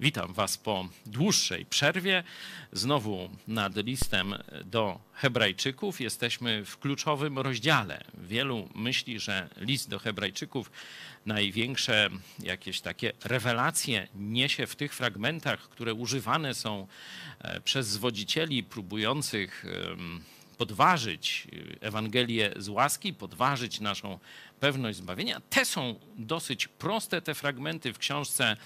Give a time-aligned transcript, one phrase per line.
[0.00, 2.24] Witam Was po dłuższej przerwie.
[2.72, 4.34] Znowu nad listem
[4.64, 6.00] do Hebrajczyków.
[6.00, 8.04] Jesteśmy w kluczowym rozdziale.
[8.14, 10.70] Wielu myśli, że list do Hebrajczyków
[11.26, 16.86] największe jakieś takie rewelacje niesie w tych fragmentach, które używane są
[17.38, 19.64] e, przez zwodzicieli próbujących
[20.58, 21.48] podważyć
[21.80, 24.18] Ewangelię z łaski, podważyć naszą
[24.60, 25.40] pewność zbawienia.
[25.50, 28.56] Te są dosyć proste, te fragmenty w książce,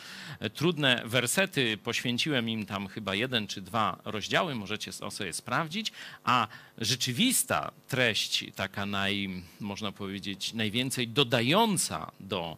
[0.40, 1.76] e, trudne wersety.
[1.76, 5.92] Poświęciłem im tam chyba jeden czy dwa rozdziały, możecie sobie sprawdzić.
[6.24, 6.48] A
[6.78, 12.56] rzeczywista treść, taka naj, można powiedzieć, najwięcej dodająca do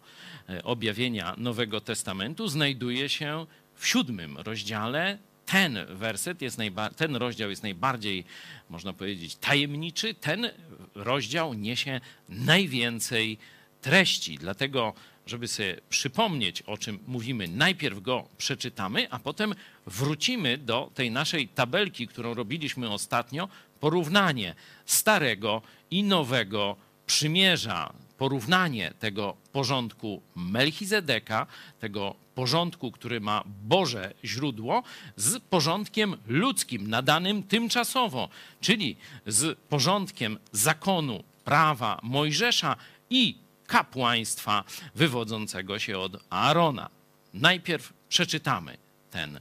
[0.48, 6.58] e, objawienia Nowego Testamentu, znajduje się w siódmym rozdziale ten werset jest
[6.96, 8.24] ten rozdział jest najbardziej,
[8.70, 10.14] można powiedzieć, tajemniczy.
[10.14, 10.50] Ten
[10.94, 13.38] rozdział niesie najwięcej
[13.80, 14.38] treści.
[14.38, 14.94] Dlatego,
[15.26, 19.54] żeby sobie przypomnieć, o czym mówimy, najpierw go przeczytamy, a potem
[19.86, 23.48] wrócimy do tej naszej tabelki, którą robiliśmy ostatnio,
[23.80, 24.54] porównanie
[24.86, 31.46] starego i nowego przymierza, porównanie tego porządku Melchizedeka,
[31.80, 34.82] tego porządku, który ma Boże źródło,
[35.16, 38.28] z porządkiem ludzkim, nadanym tymczasowo,
[38.60, 42.76] czyli z porządkiem zakonu, prawa Mojżesza
[43.10, 46.90] i kapłaństwa wywodzącego się od Aarona.
[47.34, 48.76] Najpierw przeczytamy
[49.10, 49.40] ten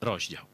[0.00, 0.53] rozdział.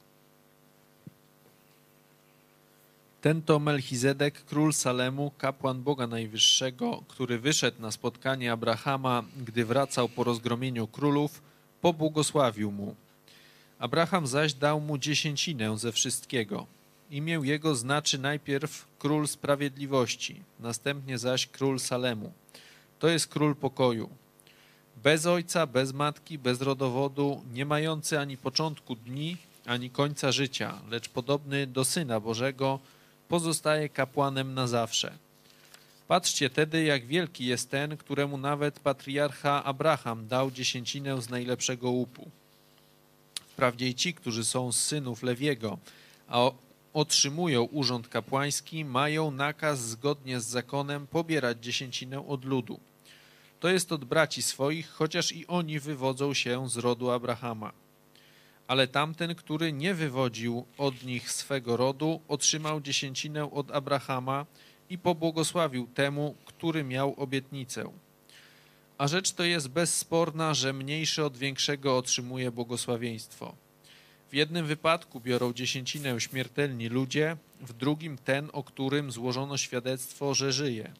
[3.20, 10.08] Ten to Melchizedek, król Salemu, kapłan Boga Najwyższego, który wyszedł na spotkanie Abrahama, gdy wracał
[10.08, 11.42] po rozgromieniu królów,
[11.80, 12.96] pobłogosławił mu.
[13.78, 16.66] Abraham zaś dał mu dziesięcinę ze wszystkiego.
[17.10, 22.32] Imię jego znaczy najpierw król sprawiedliwości, następnie zaś król Salemu.
[22.98, 24.08] To jest król pokoju.
[25.02, 31.08] Bez ojca, bez matki, bez rodowodu, nie mający ani początku dni, ani końca życia, lecz
[31.08, 32.80] podobny do Syna Bożego,
[33.30, 35.18] pozostaje kapłanem na zawsze.
[36.08, 42.30] Patrzcie tedy, jak wielki jest ten, któremu nawet patriarcha Abraham dał dziesięcinę z najlepszego łupu.
[43.48, 45.78] Wprawdzie i ci, którzy są z synów Lewiego,
[46.28, 46.50] a
[46.92, 52.80] otrzymują urząd kapłański, mają nakaz zgodnie z zakonem pobierać dziesięcinę od ludu.
[53.60, 57.72] To jest od braci swoich, chociaż i oni wywodzą się z rodu Abrahama
[58.70, 64.46] ale tamten, który nie wywodził od nich swego rodu, otrzymał dziesięcinę od Abrahama
[64.90, 67.92] i pobłogosławił temu, który miał obietnicę.
[68.98, 73.54] A rzecz to jest bezsporna, że mniejszy od większego otrzymuje błogosławieństwo.
[74.30, 80.52] W jednym wypadku biorą dziesięcinę śmiertelni ludzie, w drugim ten, o którym złożono świadectwo, że
[80.52, 80.92] żyje.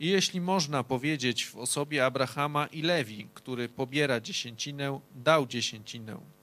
[0.00, 6.41] I jeśli można powiedzieć w osobie Abrahama i Lewi, który pobiera dziesięcinę, dał dziesięcinę.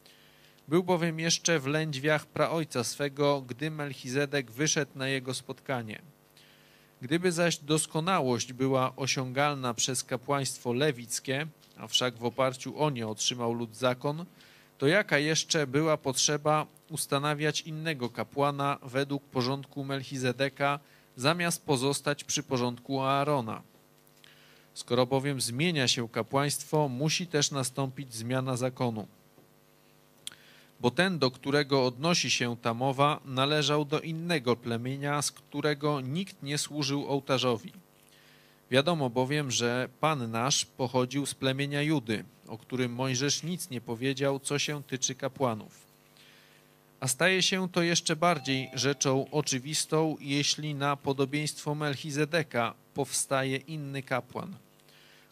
[0.69, 6.02] Był bowiem jeszcze w lędźwiach praojca swego, gdy Melchizedek wyszedł na jego spotkanie.
[7.02, 11.47] Gdyby zaś doskonałość była osiągalna przez kapłaństwo lewickie,
[11.78, 14.25] a wszak w oparciu o nie otrzymał lud zakon,
[14.78, 20.80] to jaka jeszcze była potrzeba ustanawiać innego kapłana według porządku Melchizedeka,
[21.16, 23.62] zamiast pozostać przy porządku Aarona?
[24.74, 29.07] Skoro bowiem zmienia się kapłaństwo, musi też nastąpić zmiana zakonu
[30.80, 36.44] bo ten, do którego odnosi się ta mowa, należał do innego plemienia, z którego nikt
[36.44, 37.74] nie służył ołtarzowi.
[38.72, 44.40] Wiadomo bowiem, że Pan nasz pochodził z plemienia Judy, o którym Mojżesz nic nie powiedział,
[44.40, 45.90] co się tyczy kapłanów.
[47.00, 54.56] A staje się to jeszcze bardziej rzeczą oczywistą, jeśli na podobieństwo Melchizedeka powstaje inny kapłan,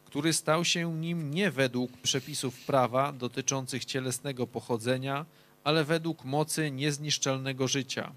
[0.07, 5.25] który stał się nim nie według przepisów prawa dotyczących cielesnego pochodzenia,
[5.63, 8.11] ale według mocy niezniszczalnego życia.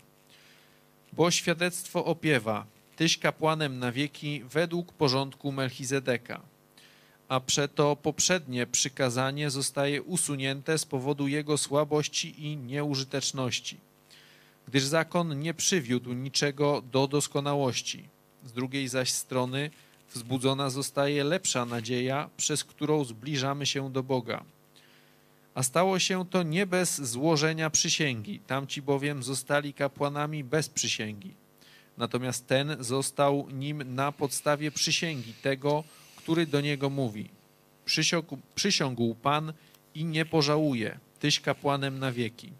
[1.12, 6.40] Bo świadectwo opiewa, tyś kapłanem na wieki według porządku Melchizedeka.
[7.28, 13.76] A przeto poprzednie przykazanie zostaje usunięte z powodu jego słabości i nieużyteczności,
[14.68, 18.08] gdyż zakon nie przywiódł niczego do doskonałości.
[18.44, 19.70] Z drugiej zaś strony
[20.12, 24.44] wzbudzona zostaje lepsza nadzieja, przez którą zbliżamy się do Boga
[25.54, 28.40] a stało się to nie bez złożenia przysięgi.
[28.46, 31.34] Tamci bowiem zostali kapłanami bez przysięgi.
[31.96, 35.84] Natomiast ten został nim na podstawie przysięgi tego,
[36.16, 37.28] który do niego mówi.
[37.84, 39.52] Przysiągł, przysiągł Pan
[39.94, 42.52] i nie pożałuje, tyś kapłanem na wieki.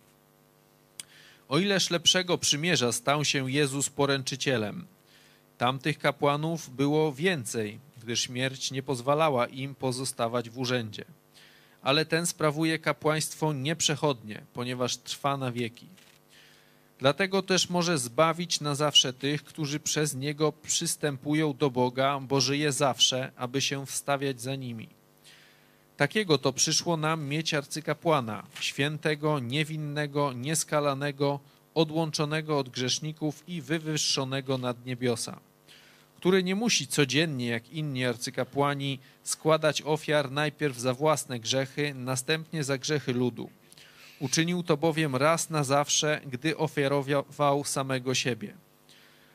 [1.48, 4.86] O ileż lepszego przymierza stał się Jezus poręczycielem.
[5.60, 11.04] Tamtych kapłanów było więcej, gdyż śmierć nie pozwalała im pozostawać w urzędzie
[11.82, 15.86] ale ten sprawuje kapłaństwo nieprzechodnie, ponieważ trwa na wieki.
[16.98, 22.72] Dlatego też może zbawić na zawsze tych, którzy przez niego przystępują do Boga, bo żyje
[22.72, 24.88] zawsze, aby się wstawiać za nimi.
[25.96, 31.40] Takiego to przyszło nam mieć arcykapłana, świętego, niewinnego, nieskalanego,
[31.74, 35.40] odłączonego od grzeszników i wywyższonego nad niebiosa,
[36.20, 42.78] który nie musi codziennie, jak inni arcykapłani, składać ofiar najpierw za własne grzechy, następnie za
[42.78, 43.50] grzechy ludu.
[44.18, 48.54] Uczynił to bowiem raz na zawsze, gdy ofiarował samego siebie.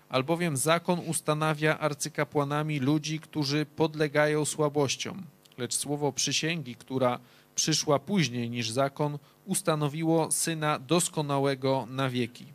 [0.09, 5.23] Albowiem zakon ustanawia arcykapłanami ludzi, którzy podlegają słabościom,
[5.57, 7.19] lecz słowo przysięgi, która
[7.55, 12.45] przyszła później niż zakon, ustanowiło syna doskonałego na wieki.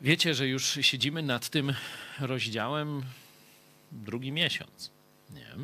[0.00, 1.74] Wiecie, że już siedzimy nad tym
[2.20, 3.02] rozdziałem
[3.92, 4.90] drugi miesiąc.
[5.30, 5.54] Nie?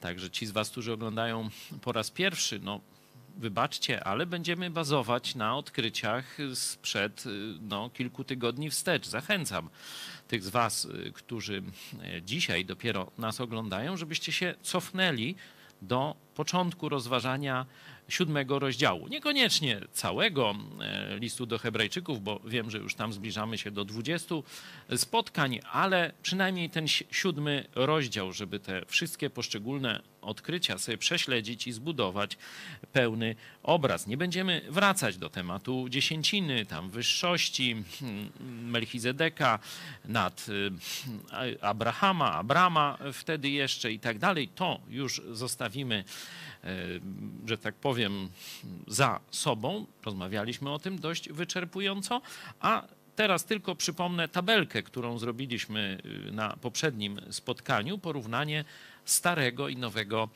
[0.00, 1.50] Także ci z Was, którzy oglądają
[1.82, 2.80] po raz pierwszy, no
[3.36, 7.24] wybaczcie, ale będziemy bazować na odkryciach sprzed
[7.60, 9.06] no, kilku tygodni wstecz.
[9.06, 9.70] Zachęcam
[10.28, 11.62] tych z Was, którzy
[12.22, 15.34] dzisiaj dopiero nas oglądają, żebyście się cofnęli
[15.82, 17.66] do początku rozważania
[18.08, 19.08] siódmego rozdziału.
[19.08, 24.34] Niekoniecznie całego e, listu do Hebrajczyków, bo wiem, że już tam zbliżamy się do 20
[24.96, 32.36] spotkań, ale przynajmniej ten siódmy rozdział, żeby te wszystkie poszczególne odkrycia sobie prześledzić i zbudować
[32.92, 34.06] pełny obraz.
[34.06, 38.30] Nie będziemy wracać do tematu dziesięciny, tam wyższości hmm,
[38.70, 39.58] Melchizedeka
[40.04, 40.46] nad
[41.32, 44.48] e, Abrahama, Abrama wtedy jeszcze i tak dalej.
[44.48, 46.04] To już zostawimy
[47.46, 48.28] że tak powiem,
[48.86, 49.86] za sobą.
[50.04, 52.22] Rozmawialiśmy o tym dość wyczerpująco,
[52.60, 58.64] a teraz tylko przypomnę tabelkę, którą zrobiliśmy y, na poprzednim spotkaniu, porównanie
[59.04, 60.28] starego i nowego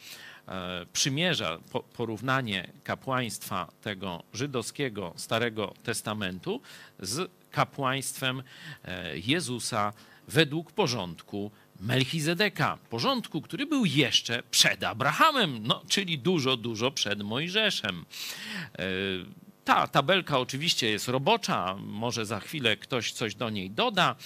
[0.49, 1.59] e, przymierza,
[1.97, 6.61] porównanie kapłaństwa tego żydowskiego Starego Testamentu
[7.01, 8.43] z kapłaństwem
[8.85, 9.93] e, Jezusa
[10.29, 18.05] według porządku Melchizedeka, porządku, który był jeszcze przed Abrahamem, no, czyli dużo, dużo przed Mojżeszem.
[18.79, 18.85] E,
[19.69, 24.17] ta tabelka oczywiście jest robocza, może za chwilę ktoś coś do niej doda.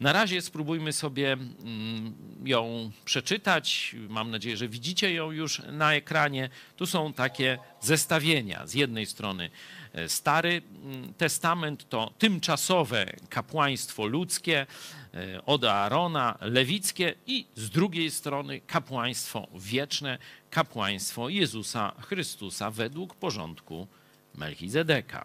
[0.00, 2.14] Na razie spróbujmy sobie mm,
[2.44, 3.96] ją przeczytać.
[4.08, 6.50] Mam nadzieję, że widzicie ją już na ekranie.
[6.76, 8.66] Tu są takie zestawienia.
[8.66, 9.50] Z jednej strony
[9.92, 14.66] e, Stary mm, Testament to tymczasowe kapłaństwo ludzkie,
[15.14, 20.18] E, od Aarona, lewickie i z drugiej strony kapłaństwo wieczne,
[20.50, 23.86] kapłaństwo Jezusa Chrystusa według porządku
[24.34, 25.24] Melchizedeka.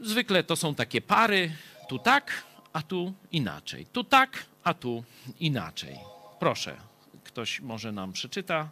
[0.00, 1.56] Zwykle to są takie pary,
[1.88, 3.86] tu tak, a tu inaczej.
[3.86, 5.04] Tu tak, a tu
[5.40, 5.98] inaczej.
[6.40, 6.76] Proszę,
[7.24, 8.68] ktoś może nam przeczyta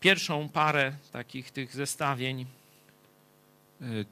[0.00, 2.46] pierwszą parę takich tych zestawień.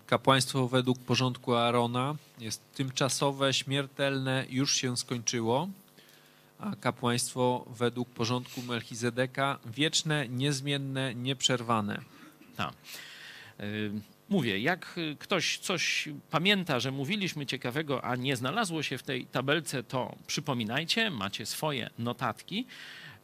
[0.06, 5.68] Kapłaństwo według porządku Aarona jest tymczasowe, śmiertelne, już się skończyło,
[6.58, 12.00] a kapłaństwo według porządku Melchizedeka wieczne, niezmienne, nieprzerwane.
[12.56, 12.72] Tak.
[14.28, 19.82] Mówię, jak ktoś coś pamięta, że mówiliśmy ciekawego, a nie znalazło się w tej tabelce,
[19.82, 22.66] to przypominajcie, macie swoje notatki.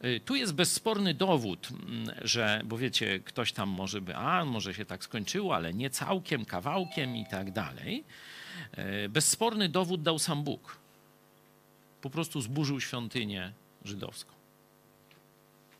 [0.03, 4.73] Y, tu jest bezsporny dowód, mm, że, bo wiecie, ktoś tam może by, a może
[4.73, 8.03] się tak skończyło, ale nie całkiem, kawałkiem i tak dalej.
[9.05, 10.77] Y, bezsporny dowód dał sam Bóg.
[12.01, 13.51] Po prostu zburzył świątynię
[13.83, 14.31] żydowską.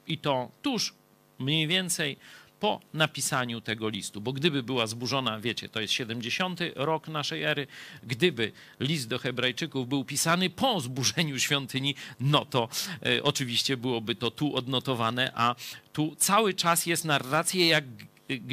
[0.07, 0.93] I to tuż
[1.39, 2.17] mniej więcej
[2.59, 4.21] po napisaniu tego listu.
[4.21, 7.67] Bo gdyby była zburzona, wiecie, to jest 70 rok naszej ery,
[8.03, 12.69] gdyby list do Hebrajczyków był pisany po zburzeniu świątyni, no to
[13.05, 15.55] e, oczywiście byłoby to tu odnotowane, a
[15.93, 17.83] tu cały czas jest narracja, jak,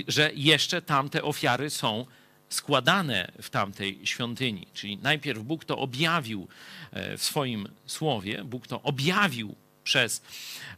[0.08, 2.06] że jeszcze tamte ofiary są
[2.48, 4.66] składane w tamtej świątyni.
[4.74, 6.48] Czyli najpierw Bóg to objawił
[6.90, 10.22] e, w swoim słowie, Bóg to objawił przez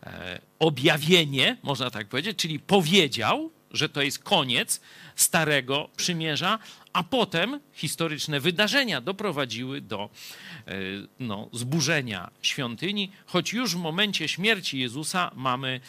[0.03, 4.81] e, objawienie, można tak powiedzieć, czyli powiedział, że to jest koniec
[5.17, 6.59] Starego Przymierza,
[6.93, 10.11] a potem historyczne wydarzenia doprowadziły do
[10.67, 10.73] e,
[11.21, 15.81] no, zburzenia świątyni, choć już w momencie śmierci Jezusa mamy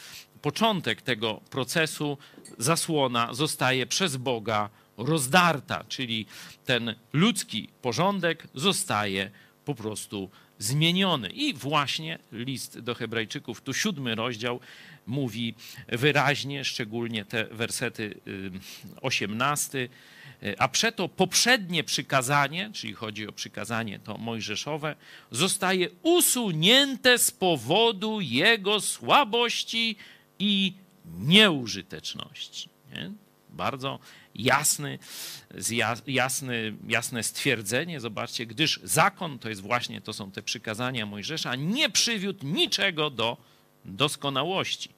[0.41, 2.17] początek tego procesu,
[2.57, 6.25] zasłona zostaje przez Boga rozdarta, czyli
[6.65, 9.31] ten ludzki porządek zostaje
[9.65, 10.29] po prostu
[10.65, 11.29] zmieniony.
[11.29, 14.60] I właśnie list do Hebrajczyków, tu siódmy rozdział,
[15.07, 15.53] mówi
[15.88, 18.19] wyraźnie, szczególnie te wersety
[19.01, 19.77] 18.
[19.77, 19.89] Y,
[20.43, 24.95] y, a przeto poprzednie przykazanie, czyli chodzi o przykazanie to mojżeszowe,
[25.31, 29.95] zostaje usunięte z powodu jego słabości
[30.39, 30.74] i
[31.19, 32.69] nieużyteczności.
[32.93, 33.12] Nie?
[33.50, 34.00] Bardzo
[34.36, 35.00] jasny,
[36.08, 38.00] jasny, jasne stwierdzenie.
[38.00, 43.38] Zobaczcie, gdyż zakon to jest właśnie, to są te przykazania Mojżesza, nie przywiódł niczego do
[43.86, 44.89] doskonałości.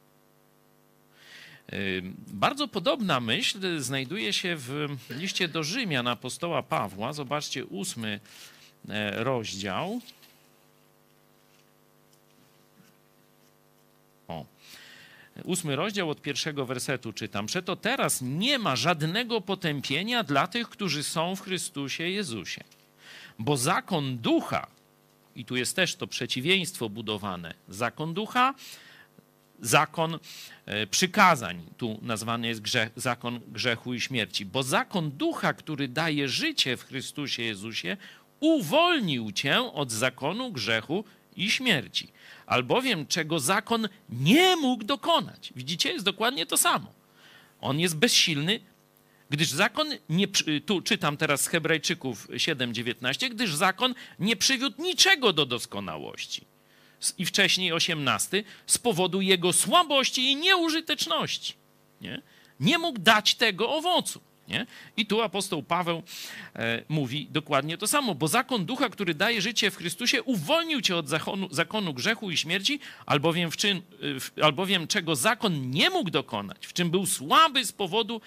[2.27, 7.13] Bardzo podobna myśl znajduje się w liście do Rzymian apostoła Pawła.
[7.13, 8.19] Zobaczcie, ósmy
[8.89, 10.01] e, rozdział.
[14.27, 14.45] O.
[15.43, 17.45] Ósmy rozdział od pierwszego wersetu czytam.
[17.45, 22.63] Przeto teraz nie ma żadnego potępienia dla tych, którzy są w Chrystusie Jezusie.
[23.39, 24.67] Bo zakon ducha,
[25.35, 28.53] i tu jest też to przeciwieństwo budowane, zakon ducha
[29.61, 30.19] zakon
[30.65, 31.61] e, przykazań.
[31.77, 34.45] Tu nazwany jest grzech, zakon grzechu i śmierci.
[34.45, 37.97] Bo zakon ducha, który daje życie w Chrystusie Jezusie,
[38.39, 41.03] uwolnił cię od zakonu grzechu
[41.35, 42.07] i śmierci.
[42.47, 45.53] Albowiem czego zakon nie mógł dokonać.
[45.55, 46.93] Widzicie, jest dokładnie to samo.
[47.61, 48.59] On jest bezsilny,
[49.29, 50.27] gdyż zakon nie,
[50.65, 56.45] tu czytam teraz z Hebrajczyków 7:19, gdyż zakon nie przywiódł niczego do doskonałości
[57.17, 61.53] i wcześniej 18 z powodu jego słabości i nieużyteczności.
[62.01, 62.21] Nie,
[62.59, 64.21] nie mógł dać tego owocu.
[64.47, 64.65] Nie?
[64.97, 66.03] I tu apostoł Paweł
[66.55, 70.95] e, mówi dokładnie to samo, bo zakon ducha, który daje życie w Chrystusie, uwolnił cię
[70.95, 76.09] od zakonu, zakonu grzechu i śmierci, albowiem, w czym, w, albowiem czego zakon nie mógł
[76.09, 78.21] dokonać, w czym był słaby z powodu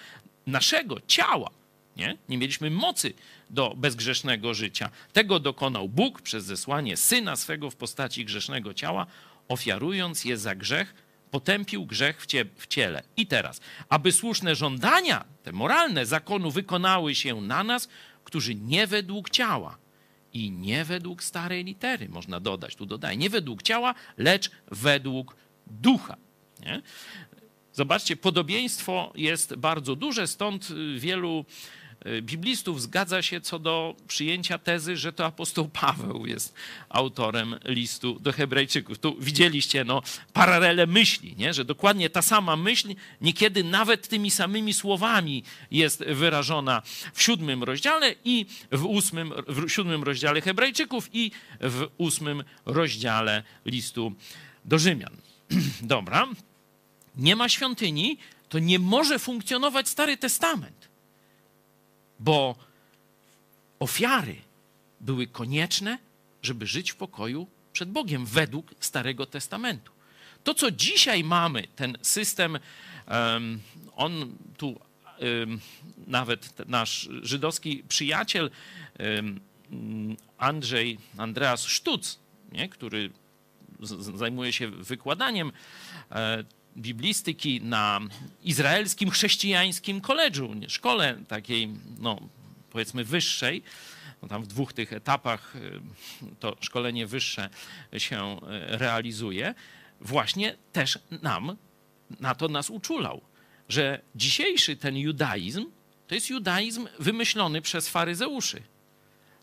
[0.47, 1.49] naszego ciała.
[1.97, 3.13] Nie, nie mieliśmy mocy
[3.49, 4.89] do bezgrzesznego życia.
[5.13, 9.05] Tego dokonał Bóg przez zesłanie syna swego w postaci grzesznego ciała,
[9.47, 10.93] ofiarując je za grzech,
[11.31, 13.03] potępił grzech w, cie, w ciele.
[13.17, 17.87] I teraz, aby słuszne żądania, te moralne zakonu wykonały się na nas,
[18.23, 19.77] którzy nie według ciała
[20.33, 25.35] i nie według starej litery, można dodać, tu dodaję, nie według ciała, lecz według
[25.67, 26.17] ducha.
[26.59, 26.81] Nie?
[27.73, 31.80] Zobaczcie, podobieństwo jest bardzo duże, stąd wielu Y,
[32.21, 36.53] biblistów zgadza się co do przyjęcia tezy, że to apostoł Paweł jest
[36.89, 38.99] autorem listu do Hebrajczyków.
[38.99, 40.01] Tu widzieliście no,
[40.33, 41.53] paralele myśli, nie?
[41.53, 46.81] że dokładnie ta sama myśl niekiedy nawet tymi samymi słowami jest wyrażona
[47.13, 54.13] w siódmym rozdziale i w, ósmym, w siódmym rozdziale Hebrajczyków i w ósmym rozdziale listu
[54.65, 55.17] do Rzymian.
[55.81, 56.27] Dobra.
[57.15, 58.17] Nie ma świątyni,
[58.49, 60.90] to nie może funkcjonować Stary Testament
[62.21, 62.55] bo
[63.79, 64.35] ofiary
[64.99, 65.97] były konieczne,
[66.41, 69.91] żeby żyć w pokoju przed Bogiem według Starego Testamentu.
[70.43, 72.59] To, co dzisiaj mamy, ten system,
[73.95, 74.79] on tu
[76.07, 78.51] nawet nasz żydowski przyjaciel
[80.37, 82.19] Andrzej, Andreas Sztuc,
[82.51, 83.09] nie, który
[84.15, 85.51] zajmuje się wykładaniem
[86.11, 86.43] e,
[86.77, 87.99] biblistyki na
[88.43, 92.19] izraelskim chrześcijańskim koledżu, szkole takiej, no
[92.69, 93.63] powiedzmy wyższej.
[94.21, 95.81] No tam w dwóch tych etapach y,
[96.39, 97.49] to szkolenie wyższe
[97.97, 98.39] się y,
[98.77, 99.53] realizuje.
[100.01, 101.57] Właśnie też nam
[102.19, 103.21] na to nas uczulał,
[103.69, 105.65] że dzisiejszy ten judaizm
[106.07, 108.61] to jest judaizm wymyślony przez faryzeuszy.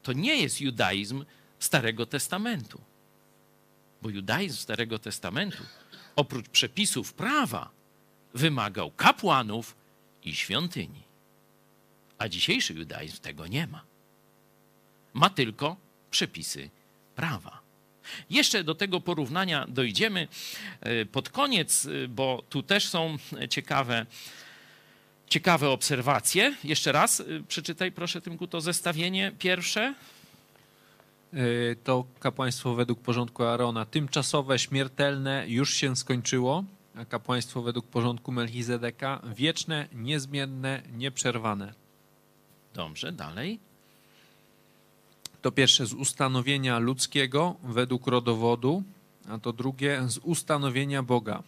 [0.03, 1.25] To nie jest judaizm
[1.59, 2.81] Starego Testamentu.
[4.03, 5.63] Bo judaizm Starego Testamentu
[6.19, 7.71] oprócz przepisów prawa,
[8.35, 9.77] wymagał kapłanów
[10.25, 11.03] i świątyni.
[12.19, 13.83] A dzisiejszy judaizm tego nie ma.
[15.15, 15.77] Ma tylko
[16.11, 16.71] przepisy
[17.17, 17.61] prawa.
[18.31, 20.29] Jeszcze do tego porównania dojdziemy
[20.81, 23.17] e, pod koniec, e, bo tu też są
[23.51, 24.07] ciekawe,
[25.29, 26.57] ciekawe obserwacje.
[26.65, 29.95] Jeszcze raz e, przeczytaj proszę Tymku to zestawienie pierwsze.
[31.35, 38.33] Y, to kapłaństwo według porządku Arona tymczasowe, śmiertelne, już się skończyło, a kapłaństwo według porządku
[38.33, 41.75] Melchizedeka wieczne, niezmienne, nieprzerwane.
[42.75, 43.59] Dobrze, dalej.
[45.43, 48.83] To pierwsze z ustanowienia ludzkiego według rodowodu,
[49.29, 51.43] a to drugie z ustanowienia Boga.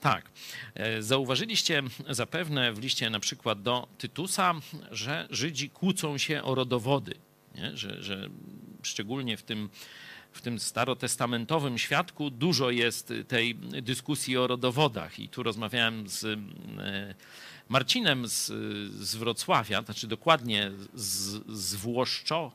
[0.00, 0.30] Tak.
[0.74, 4.54] E, zauważyliście zapewne w liście na przykład do Tytusa,
[4.90, 7.14] że Żydzi kłócą się o rodowody
[7.54, 7.76] nie?
[7.76, 8.28] Że, że
[8.82, 9.68] szczególnie w tym,
[10.32, 15.18] w tym starotestamentowym świadku dużo jest tej dyskusji o rodowodach.
[15.18, 16.36] I tu rozmawiałem z e,
[17.68, 18.46] Marcinem z,
[19.02, 22.52] z Wrocławia, znaczy dokładnie z, z Włoszczo,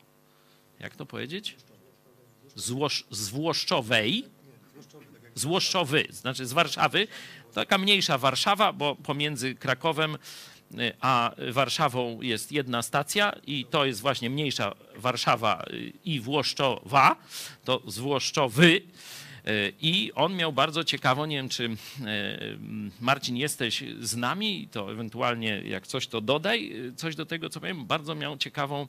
[0.80, 1.56] jak to powiedzieć?
[2.56, 4.26] Złosz, z Włoszczowej,
[5.36, 7.08] z Włoszczowy, znaczy z Warszawy,
[7.54, 10.18] taka mniejsza Warszawa, bo pomiędzy Krakowem
[11.02, 15.66] a Warszawą jest jedna stacja i to jest właśnie mniejsza Warszawa
[16.06, 17.16] i Włoszczowa,
[17.64, 18.82] to z Włoszczowy.
[19.82, 21.70] I on miał bardzo ciekawą, nie wiem czy
[23.02, 27.86] Marcin jesteś z nami, to ewentualnie jak coś to dodaj, coś do tego co powiem,
[27.86, 28.88] bardzo miał ciekawą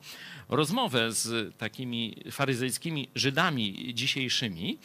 [0.49, 4.79] rozmowę z takimi faryzejskimi Żydami dzisiejszymi.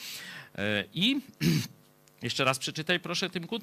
[0.93, 1.19] I
[2.24, 3.60] jeszcze raz przeczytaj proszę Tymku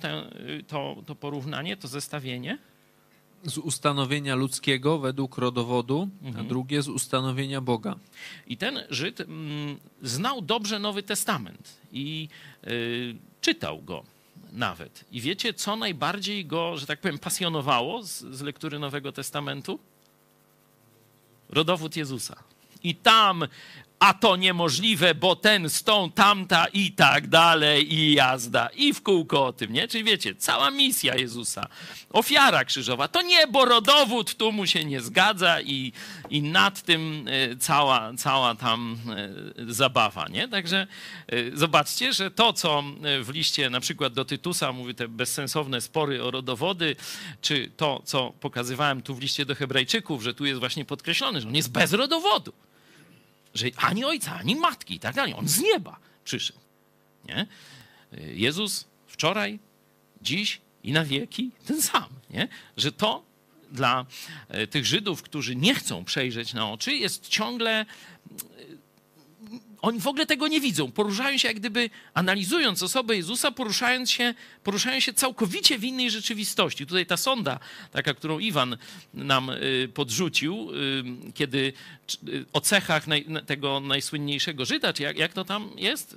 [0.67, 2.59] to, to porównanie, to zestawienie
[3.45, 6.47] z ustanowienia ludzkiego według rodowodu, mhm.
[6.47, 7.97] a drugie z ustanowienia Boga.
[8.47, 12.29] I ten Żyd mm, znał dobrze Nowy Testament i
[12.67, 14.03] y, czytał go
[14.53, 15.05] nawet.
[15.13, 19.79] I wiecie, co najbardziej go, że tak powiem, pasjonowało z, z lektury Nowego Testamentu?
[21.49, 22.37] Rodowód Jezusa.
[22.83, 23.45] I tam
[23.99, 29.47] a to niemożliwe, bo ten stąd, tamta i tak dalej, i jazda, i w kółko
[29.47, 29.89] o tym, nie?
[29.89, 31.69] Czyli wiecie, cała misja Jezusa,
[32.11, 35.93] ofiara krzyżowa, to nie, bo rodowód tu mu się nie zgadza i,
[36.31, 38.99] i nad tym e, cała, cała tam
[39.67, 40.49] e, zabawa, nie?
[40.49, 40.87] Także
[41.27, 42.85] e, zobaczcie, że to, co
[43.23, 46.97] w liście na przykład do Tytusa mówi te bezsensowne spory o rodowody,
[47.41, 51.49] czy to, co pokazywałem tu w liście do Hebrajczyków, że tu jest właśnie podkreślone, że
[51.49, 52.53] on jest bez rodowodu
[53.55, 55.35] że ani ojca, ani matki i tak dalej.
[55.35, 56.59] On z nieba przyszedł.
[57.29, 57.47] Nie?
[58.35, 59.59] Jezus wczoraj,
[60.23, 62.09] dziś i na wieki ten sam.
[62.31, 62.49] Nie?
[62.77, 63.23] Że to
[63.73, 64.07] dla
[64.49, 67.87] e, tych Żydów, którzy nie chcą przejrzeć na oczy, jest ciągle
[69.83, 70.93] oni w ogóle tego nie widzą.
[70.93, 76.87] Poruszają się jak gdyby, analizując osobę Jezusa, poruszając się, poruszają się całkowicie w innej rzeczywistości.
[76.87, 77.59] Tutaj ta sonda,
[77.93, 78.77] taka, którą Iwan
[79.15, 81.73] nam y, podrzucił, y, kiedy
[82.29, 83.07] y, o cechach
[83.47, 86.17] tego najsłynniejszego Żyda, czy jak, jak to tam jest?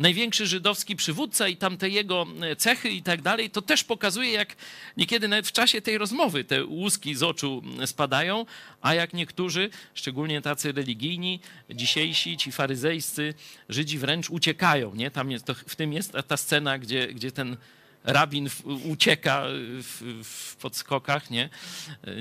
[0.00, 4.56] Największy żydowski przywódca i tamte jego e, cechy i tak dalej, to też pokazuje, jak
[4.96, 8.46] niekiedy nawet w czasie tej rozmowy te łuski z oczu spadają,
[8.80, 11.40] a jak niektórzy, szczególnie tacy religijni,
[11.70, 13.34] dzisiejsi, ci faryzejscy
[13.68, 14.94] Żydzi wręcz uciekają.
[14.94, 15.10] Nie?
[15.10, 17.56] Tam jest, to, w tym jest ta scena, gdzie, gdzie ten
[18.04, 18.48] rabin
[18.84, 19.44] ucieka
[19.82, 21.48] w, w podskokach, nie?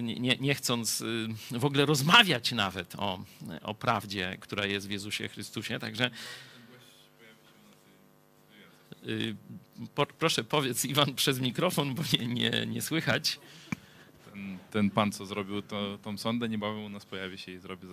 [0.01, 1.03] Nie, nie chcąc
[1.51, 3.19] w ogóle rozmawiać nawet o,
[3.61, 5.79] o prawdzie, która jest w Jezusie Chrystusie.
[5.79, 6.11] Także
[9.09, 9.35] Y,
[10.17, 13.39] proszę powiedz Iwan przez mikrofon, bo nie, nie, nie słychać.
[14.25, 17.87] Ten, ten, pan, co zrobił to, tą sondę, niebawem u nas pojawi się i zrobi,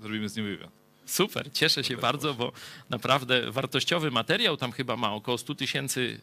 [0.00, 0.70] zrobimy z nim wywiad.
[1.06, 2.52] Super, cieszę się bardzo, bo
[2.90, 6.20] naprawdę wartościowy materiał, tam chyba ma około 100 tysięcy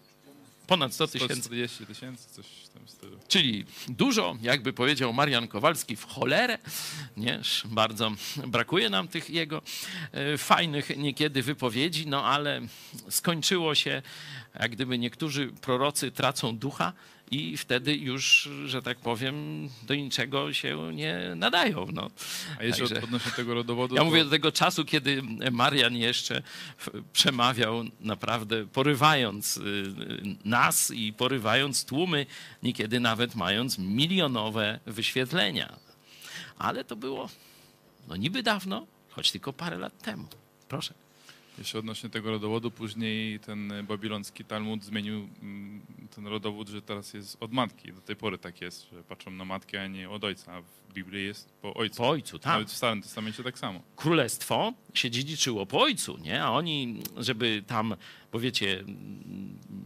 [0.69, 1.35] ponad 100 tysięcy.
[1.35, 3.19] 140 tysięcy, coś w tym stylu.
[3.27, 6.57] Czyli dużo, jakby powiedział Marian Kowalski, w cholerę.
[7.17, 7.39] Nie?
[7.65, 8.11] Bardzo
[8.47, 9.61] brakuje nam tych jego
[10.11, 12.61] e, fajnych niekiedy wypowiedzi, no ale
[13.09, 14.01] skończyło się,
[14.59, 16.93] jak gdyby niektórzy prorocy tracą ducha,
[17.31, 21.87] i wtedy już, że tak powiem, do niczego się nie nadają.
[21.93, 22.09] No.
[22.59, 23.95] A jeszcze Także, odnośnie tego rodowodu...
[23.95, 26.41] Ja mówię do tego czasu, kiedy Marian jeszcze
[27.13, 29.61] przemawiał naprawdę porywając y,
[30.45, 32.25] nas i porywając tłumy,
[32.63, 35.79] niekiedy nawet mając milionowe wyświetlenia.
[36.57, 37.29] Ale to było
[38.07, 40.27] no niby dawno, choć tylko parę lat temu.
[40.67, 40.93] Proszę.
[41.59, 45.81] Jeszcze odnośnie tego rodowodu, później ten babiloński Talmud zmienił mm,
[46.15, 47.93] ten rodowód, że teraz jest od matki.
[47.93, 50.53] Do tej pory tak jest, że patrzą na matkę, a nie od ojca.
[50.53, 51.97] A w Biblii jest po ojcu.
[51.97, 52.53] Po ojcu, tak.
[52.53, 53.81] Nawet w Starym Testamencie tak samo.
[53.95, 56.43] Królestwo się dziedziczyło po ojcu, nie?
[56.43, 57.95] A oni, żeby tam,
[58.31, 58.83] bo wiecie,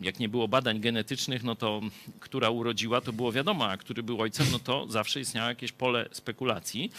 [0.02, 1.82] jak nie było badań genetycznych, no to
[2.20, 6.10] która urodziła, to było wiadomo, a który był ojcem, no to zawsze istniało jakieś pole
[6.12, 6.92] spekulacji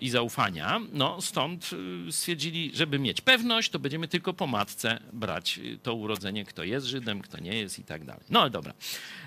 [0.00, 0.80] i zaufania.
[0.92, 1.70] No stąd
[2.08, 6.64] y, stwierdzili, żeby mieć pewność, to będziemy tylko po matce brać y, to urodzenie, kto
[6.64, 8.24] jest Żydem, kto nie jest i tak dalej.
[8.30, 8.74] No dobra.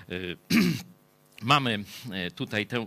[1.42, 1.84] Mamy
[2.34, 2.86] tutaj tę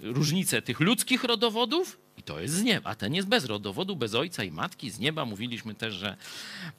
[0.00, 4.44] różnicę tych ludzkich rodowodów i to jest z nieba, ten jest bez rodowodu, bez ojca
[4.44, 5.24] i matki, z nieba.
[5.24, 6.16] Mówiliśmy też, że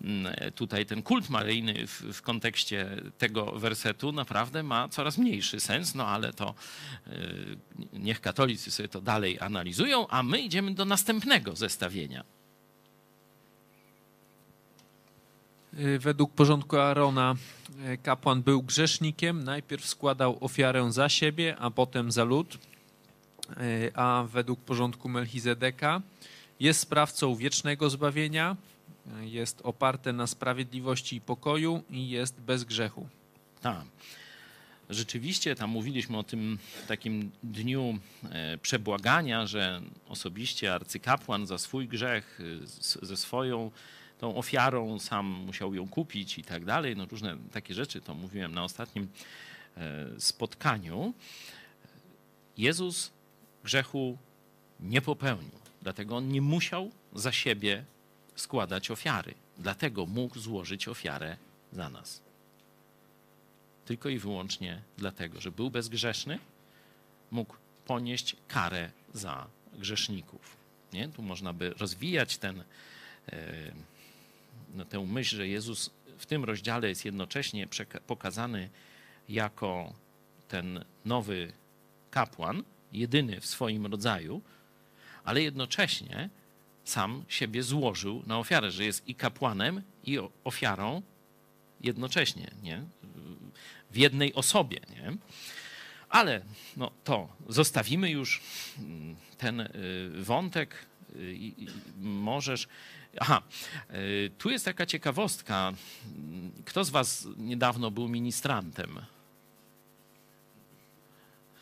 [0.02, 5.96] mm, tutaj ten kult maryjny w, w kontekście tego wersetu naprawdę ma coraz mniejszy sens,
[5.96, 6.54] no ale to
[7.08, 7.58] y,
[7.94, 12.24] niech katolicy sobie to dalej analizują, a my idziemy do następnego zestawienia.
[15.80, 17.36] Y, według porządku Arona
[17.94, 22.58] y, kapłan był grzesznikiem, najpierw składał ofiarę za siebie, a potem za lud.
[23.58, 26.02] E, a według porządku Melchizedeka
[26.60, 28.56] jest sprawcą wiecznego zbawienia,
[29.22, 33.08] e, jest oparte na sprawiedliwości i pokoju i jest bez grzechu.
[33.62, 33.86] Tak.
[34.90, 36.58] Rzeczywiście tam mówiliśmy o tym
[36.88, 42.40] takim dniu e, przebłagania, że osobiście arcykapłan za swój grzech,
[43.02, 43.72] ze swoją
[44.20, 46.96] tą ofiarą sam musiał ją kupić i tak dalej.
[46.96, 49.08] No różne takie rzeczy, to mówiłem na ostatnim
[50.18, 51.14] spotkaniu.
[52.58, 53.12] Jezus
[53.64, 54.18] grzechu
[54.80, 55.60] nie popełnił.
[55.82, 57.86] Dlatego on nie musiał za siebie
[58.36, 59.34] składać ofiary.
[59.58, 61.38] Dlatego mógł złożyć ofiarę
[61.74, 62.22] za nas.
[63.86, 66.40] Tylko i wyłącznie dlatego, że był bezgrzeszny,
[67.32, 70.58] mógł ponieść karę za grzeszników.
[70.94, 71.08] Nie?
[71.08, 72.64] Tu można by rozwijać ten,
[73.32, 73.72] e,
[74.76, 77.68] no, tę myśl, że Jezus w tym rozdziale jest jednocześnie
[78.08, 78.70] pokazany
[79.30, 79.94] jako
[80.48, 81.52] ten nowy
[82.12, 84.42] kapłan, jedyny w swoim rodzaju,
[85.24, 86.30] ale jednocześnie
[86.84, 91.02] sam siebie złożył na ofiarę, że jest i kapłanem, i ofiarą
[91.82, 92.84] jednocześnie, nie?
[93.92, 94.80] w jednej osobie.
[94.90, 95.18] Nie?
[96.10, 96.42] Ale
[96.78, 98.42] no, to zostawimy już
[98.78, 99.70] mm, ten y,
[100.24, 100.86] wątek.
[101.16, 101.52] Y,
[101.98, 102.68] możesz.
[103.20, 103.42] Aha,
[103.94, 105.74] y, tu jest taka ciekawostka.
[106.66, 109.00] Kto z Was niedawno był ministrantem?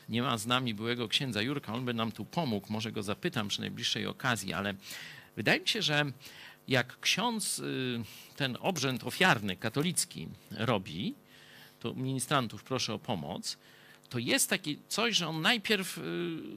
[0.10, 3.48] Nie ma z nami byłego księdza Jurka, on by nam tu pomógł, może go zapytam
[3.48, 4.74] przy najbliższej okazji, ale
[5.36, 6.06] wydaje mi się, że
[6.68, 7.62] jak ksiądz
[8.36, 11.16] ten obrzęd ofiarny katolicki robi,
[11.80, 13.58] to ministrantów proszę o pomoc,
[14.10, 16.02] to jest takie coś, że on najpierw y,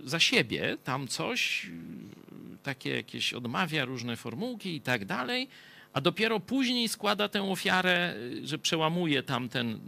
[0.04, 5.48] za siebie tam coś, y, takie jakieś odmawia różne formułki i tak dalej,
[5.92, 9.80] a dopiero później składa tę ofiarę, y, że przełamuje tam ten,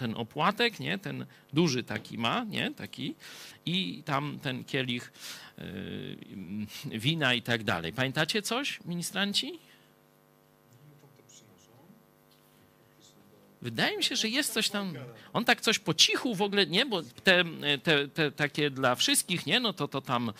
[0.00, 0.98] ten opłatek, nie?
[0.98, 2.70] ten duży taki ma, nie?
[2.70, 3.14] taki
[3.66, 5.12] i tam ten kielich
[6.86, 7.92] wina i tak dalej.
[7.92, 9.58] Pamiętacie coś, ministranci?
[13.62, 14.94] Wydaje mi się, że jest coś tam.
[15.32, 16.86] On tak coś po cichu w ogóle, nie?
[16.86, 17.44] Bo te,
[17.82, 19.60] te, te takie dla wszystkich, nie?
[19.60, 20.32] No to, to tam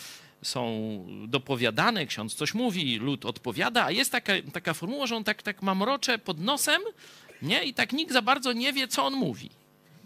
[0.42, 5.42] są dopowiadane, ksiądz coś mówi, lud odpowiada, a jest taka, taka formuła, że on tak,
[5.42, 6.82] tak mamrocze pod nosem,
[7.42, 7.64] nie?
[7.64, 9.50] I tak nikt za bardzo nie wie, co on mówi.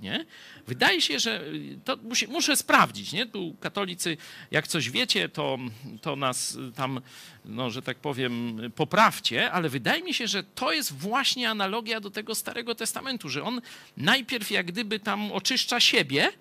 [0.00, 0.24] Nie?
[0.66, 3.12] Wydaje się, że y, to musi, muszę sprawdzić.
[3.12, 3.26] Nie?
[3.26, 4.16] Tu katolicy,
[4.50, 5.58] jak coś wiecie, to,
[6.00, 7.00] to nas tam,
[7.44, 12.10] no, że tak powiem, poprawcie, ale wydaje mi się, że to jest właśnie analogia do
[12.10, 13.60] tego Starego Testamentu, że on
[13.96, 16.32] najpierw jak gdyby tam oczyszcza siebie,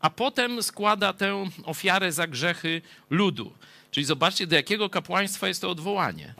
[0.00, 3.52] a potem składa tę ofiarę za grzechy ludu.
[3.90, 6.34] Czyli zobaczcie, do jakiego kapłaństwa jest to odwołanie.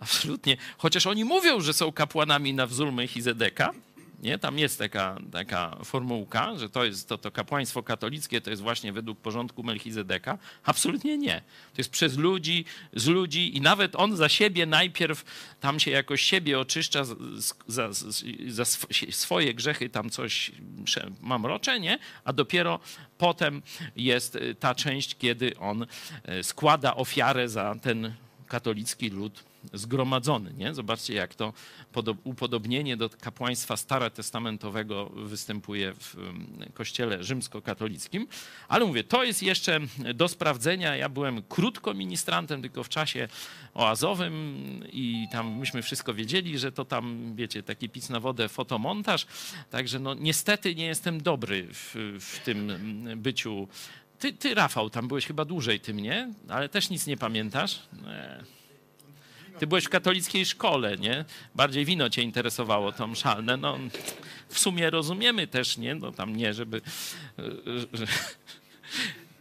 [0.00, 0.56] Absolutnie.
[0.78, 3.72] Chociaż oni mówią, że są kapłanami na wzór Melchizedeka,
[4.22, 4.38] nie?
[4.38, 8.92] Tam jest taka, taka formułka, że to jest to, to kapłaństwo katolickie, to jest właśnie
[8.92, 10.38] według porządku Melchizedeka.
[10.64, 11.40] Absolutnie nie.
[11.74, 15.24] To jest przez ludzi, z ludzi i nawet on za siebie najpierw
[15.60, 17.04] tam się jakoś siebie oczyszcza,
[17.66, 17.88] za,
[18.48, 18.64] za,
[19.10, 20.52] swoje grzechy tam coś
[21.20, 21.98] mamrocze, nie?
[22.24, 22.80] A dopiero
[23.18, 23.62] potem
[23.96, 25.86] jest ta część, kiedy on
[26.22, 28.14] e, składa ofiarę za ten
[28.46, 30.52] katolicki lud zgromadzony.
[30.52, 30.74] Nie?
[30.74, 31.52] Zobaczcie, jak to
[32.24, 36.16] upodobnienie do kapłaństwa starotestamentowego występuje w
[36.74, 38.26] kościele rzymskokatolickim.
[38.68, 39.80] Ale mówię, to jest jeszcze
[40.14, 40.96] do sprawdzenia.
[40.96, 43.28] Ja byłem krótko ministrantem, tylko w czasie
[43.74, 44.34] oazowym
[44.92, 49.26] i tam myśmy wszystko wiedzieli, że to tam, wiecie, taki pic na wodę, fotomontaż.
[49.70, 52.78] Także no niestety nie jestem dobry w, w tym
[53.16, 53.68] byciu
[54.18, 57.80] ty, ty, Rafał, tam byłeś chyba dłużej, ty mnie, ale też nic nie pamiętasz.
[59.58, 61.24] Ty byłeś w katolickiej szkole, nie?
[61.54, 63.56] Bardziej wino cię interesowało, to mszalne.
[63.56, 63.78] No,
[64.48, 65.94] w sumie rozumiemy też, nie?
[65.94, 66.80] No tam nie, żeby...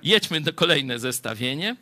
[0.04, 1.76] Jedźmy do kolejne zestawienie.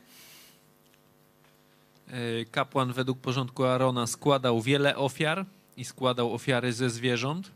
[2.08, 5.46] E, kapłan według porządku Arona składał wiele ofiar
[5.78, 7.52] i składał ofiary ze zwierząt,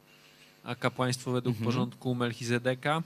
[0.64, 1.66] a kapłaństwo według mhm.
[1.66, 3.04] porządku Melchizedeka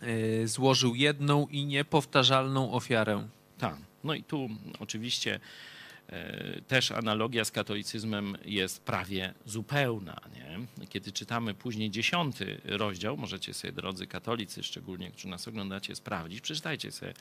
[0.00, 3.28] e, złożył jedną i niepowtarzalną ofiarę.
[3.58, 3.76] Tak.
[4.04, 5.73] No i tu oczywiście E,
[6.68, 10.20] też analogia z katolicyzmem jest prawie zupełna.
[10.34, 10.86] Nie?
[10.88, 16.92] Kiedy czytamy później dziesiąty rozdział, możecie sobie, drodzy katolicy, szczególnie, którzy nas oglądacie, sprawdzić, przeczytajcie
[16.92, 17.14] sobie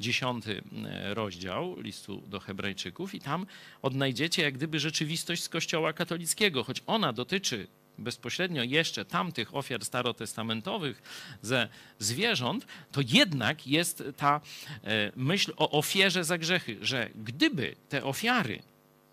[0.00, 3.46] dziesiąty e, rozdział listu do Hebrajczyków i tam
[3.82, 7.66] odnajdziecie jak gdyby rzeczywistość z Kościoła katolickiego, choć ona dotyczy
[7.98, 11.02] bezpośrednio jeszcze tamtych ofiar starotestamentowych
[11.42, 14.40] ze zwierząt, to jednak jest ta
[14.84, 18.62] e, myśl o ofierze za grzechy, że gdyby te ofiary,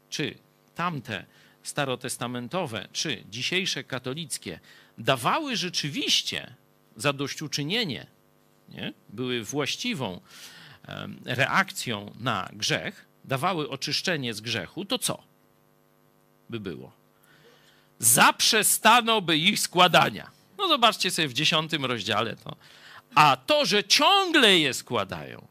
[0.09, 0.35] czy
[0.75, 1.25] tamte
[1.63, 4.59] starotestamentowe, czy dzisiejsze katolickie,
[4.97, 6.55] dawały rzeczywiście
[6.95, 8.07] zadośćuczynienie,
[8.69, 8.93] nie?
[9.09, 10.21] były właściwą
[11.25, 15.23] reakcją na grzech, dawały oczyszczenie z grzechu, to co
[16.49, 16.98] by było?
[17.99, 20.31] Zaprzestanąłby ich składania.
[20.57, 22.55] No zobaczcie sobie w dziesiątym rozdziale to.
[23.15, 25.47] A to, że ciągle je składają,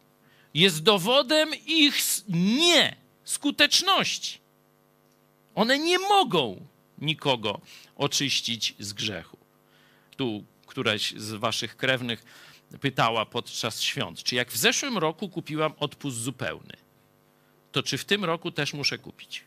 [0.55, 1.97] jest dowodem ich
[2.29, 4.39] nie skuteczności.
[5.55, 6.67] One nie mogą
[6.99, 7.61] nikogo
[7.97, 9.39] oczyścić z grzechu.
[10.17, 12.25] Tu któraś z waszych krewnych
[12.81, 16.77] pytała podczas świąt, czy jak w zeszłym roku kupiłam odpust zupełny,
[17.73, 19.45] to czy w tym roku też muszę kupić?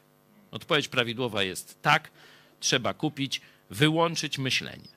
[0.52, 2.12] Odpowiedź prawidłowa jest tak,
[2.62, 4.88] trzeba kupić, wyłączyć myślenie.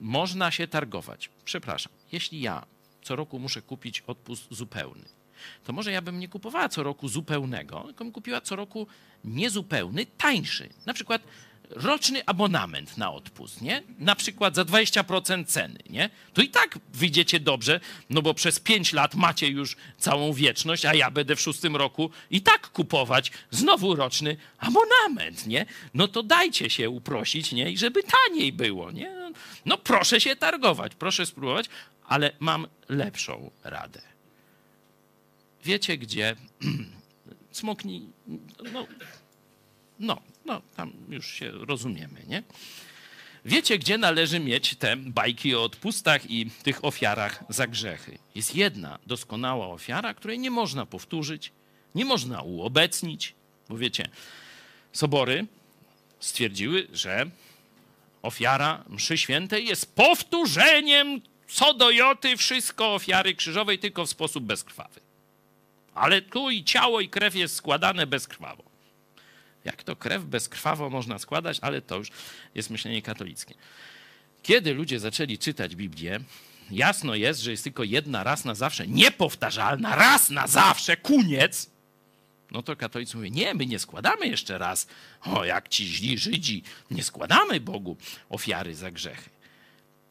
[0.00, 1.30] Można się targować.
[1.44, 2.66] Przepraszam, jeśli ja
[3.02, 5.04] co roku muszę kupić odpust zupełny,
[5.64, 8.86] to może ja bym nie kupowała co roku zupełnego, tylko bym kupiła co roku
[9.24, 10.68] niezupełny, tańszy.
[10.86, 11.22] Na przykład
[11.76, 13.82] roczny abonament na odpust, nie?
[13.98, 16.10] Na przykład za 20% ceny, nie?
[16.32, 17.80] To i tak wyjdziecie dobrze,
[18.10, 22.10] no bo przez 5 lat macie już całą wieczność, a ja będę w szóstym roku
[22.30, 25.66] i tak kupować znowu roczny abonament, nie?
[25.94, 27.70] No to dajcie się uprosić, nie?
[27.70, 29.32] I żeby taniej było, nie?
[29.66, 31.66] No proszę się targować, proszę spróbować,
[32.06, 34.02] ale mam lepszą radę.
[35.64, 36.36] Wiecie gdzie?
[37.52, 38.06] Smoknij,
[38.72, 38.86] no,
[39.98, 42.42] no, no, tam już się rozumiemy, nie?
[43.44, 48.18] Wiecie, gdzie należy mieć te bajki o odpustach i tych ofiarach za grzechy?
[48.34, 51.52] Jest jedna doskonała ofiara, której nie można powtórzyć,
[51.94, 53.34] nie można uobecnić,
[53.68, 54.08] bo wiecie,
[54.92, 55.46] sobory
[56.20, 57.30] stwierdziły, że
[58.22, 61.20] ofiara mszy świętej jest powtórzeniem
[61.52, 65.00] co do joty wszystko ofiary krzyżowej, tylko w sposób bezkrwawy.
[65.94, 68.71] Ale tu i ciało, i krew jest składane bezkrwawo.
[69.64, 72.08] Jak to krew bezkrwawo można składać, ale to już
[72.54, 73.54] jest myślenie katolickie.
[74.42, 76.20] Kiedy ludzie zaczęli czytać Biblię,
[76.70, 81.70] jasno jest, że jest tylko jedna raz na zawsze, niepowtarzalna, raz na zawsze, koniec.
[82.50, 84.86] No to katolicy mówią, nie, my nie składamy jeszcze raz,
[85.22, 87.96] o jak ci źli Żydzi, nie składamy Bogu
[88.28, 89.30] ofiary za grzechy.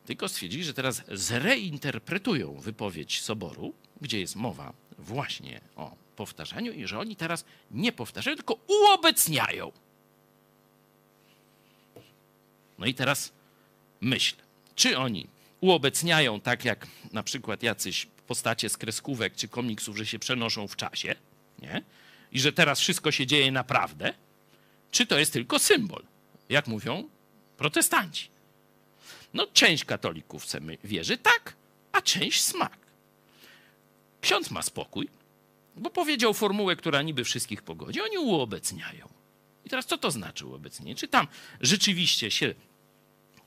[0.06, 7.00] Tylko stwierdzili, że teraz zreinterpretują wypowiedź Soboru, gdzie jest mowa właśnie o powtarzaniu i że
[7.00, 9.72] oni teraz nie powtarzają, tylko uobecniają.
[12.80, 13.32] No i teraz
[14.02, 14.36] myśl,
[14.76, 15.28] czy oni
[15.62, 20.76] uobecniają tak jak na przykład jacyś postacie z kreskówek czy komiksów, że się przenoszą w
[20.76, 21.16] czasie,
[21.62, 21.84] nie?
[22.32, 24.14] I że teraz wszystko się dzieje naprawdę,
[24.92, 26.04] czy to jest tylko symbol,
[26.50, 27.10] jak mówią
[27.58, 28.30] protestanci.
[29.34, 30.46] No, część katolików
[30.84, 31.56] wierzy tak,
[31.92, 32.78] a część smak.
[34.22, 35.10] Ksiądz ma spokój,
[35.76, 38.02] bo powiedział formułę, która niby wszystkich pogodzi.
[38.02, 39.10] Oni uobecniają.
[39.66, 40.96] I teraz co to znaczy uobecnienie?
[40.96, 41.28] Czy tam
[41.62, 42.54] rzeczywiście się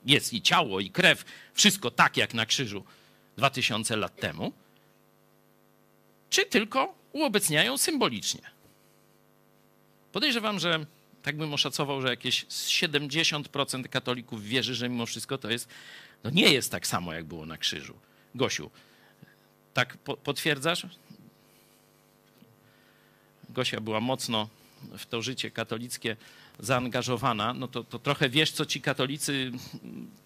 [0.07, 2.85] jest i ciało, i krew, wszystko tak jak na krzyżu
[3.37, 4.53] 2000 lat temu?
[6.31, 8.41] Czy tylko uobecniają symbolicznie?
[10.13, 10.87] Podejrzewam, że
[11.23, 15.69] tak bym oszacował, że jakieś 70% katolików wierzy, że mimo wszystko to jest,
[16.25, 17.95] no nie jest tak samo, jak było na krzyżu.
[18.35, 18.71] Gosiu,
[19.75, 20.87] tak po, potwierdzasz?
[23.51, 24.49] Gosia była mocno
[24.99, 26.17] w to życie katolickie
[26.59, 29.53] zaangażowana, no to, to trochę wiesz, co ci katolicy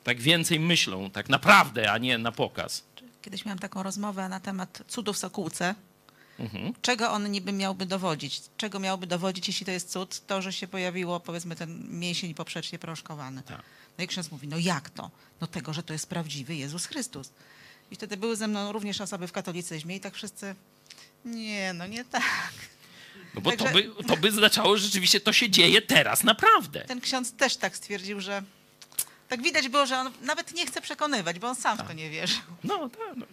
[0.04, 2.85] tak więcej myślą, tak naprawdę, a nie na pokaz.
[3.22, 5.74] Kiedyś miałam taką rozmowę na temat cudów w Sokółce.
[6.38, 6.72] Mhm.
[6.83, 8.42] Czego on niby miałby dowodzić?
[8.57, 10.26] Czego miałby dowodzić, jeśli to jest cud?
[10.26, 13.42] To, że się pojawiło, powiedzmy, ten mięsień poprzecznie proszkowany.
[13.42, 13.62] Tak.
[13.98, 15.11] No i ksiądz mówi, no jak to?
[15.40, 17.31] No tego, że to jest prawdziwy Jezus Chrystus.
[17.90, 20.54] I wtedy były ze mną również osoby w katolicyzmie i tak wszyscy,
[21.24, 22.52] nie, no nie tak.
[23.38, 23.66] No bo Także...
[23.66, 26.81] to, by, to by znaczało, że rzeczywiście to się dzieje teraz naprawdę.
[26.81, 28.42] Ten ksiądz też tak stwierdził, że
[29.29, 31.87] tak widać było, że on nawet nie chce przekonywać, bo on sam tak.
[31.87, 32.40] w to nie wierzył.
[32.64, 33.16] No, tak.
[33.16, 33.27] No.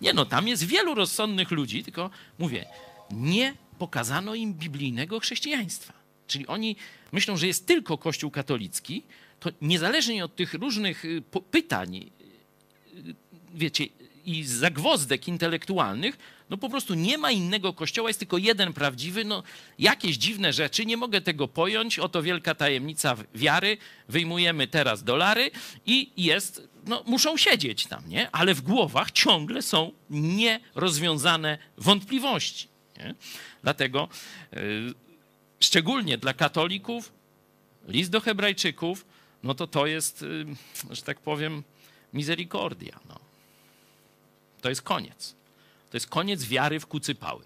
[0.00, 2.66] Nie no, tam jest wielu rozsądnych ludzi, tylko mówię,
[3.10, 5.92] nie pokazano im biblijnego chrześcijaństwa.
[6.26, 6.76] Czyli oni
[7.12, 9.02] myślą, że jest tylko Kościół katolicki,
[9.40, 13.14] to niezależnie od tych różnych y, pytań, y,
[13.54, 13.84] wiecie,
[14.30, 16.18] i zagwozdek intelektualnych,
[16.50, 19.42] no po prostu nie ma innego kościoła, jest tylko jeden prawdziwy, no
[19.78, 23.76] jakieś dziwne rzeczy, nie mogę tego pojąć, oto wielka tajemnica wiary,
[24.08, 25.50] wyjmujemy teraz dolary
[25.86, 28.30] i jest, no muszą siedzieć tam, nie?
[28.30, 33.14] Ale w głowach ciągle są nierozwiązane wątpliwości, nie?
[33.62, 34.08] Dlatego
[34.52, 34.60] yy,
[35.60, 37.12] szczególnie dla katolików
[37.88, 39.06] list do hebrajczyków,
[39.42, 41.62] no to to jest, yy, że tak powiem,
[42.12, 43.19] misericordia, no.
[44.60, 45.34] To jest koniec.
[45.90, 47.44] To jest koniec wiary w kucypały.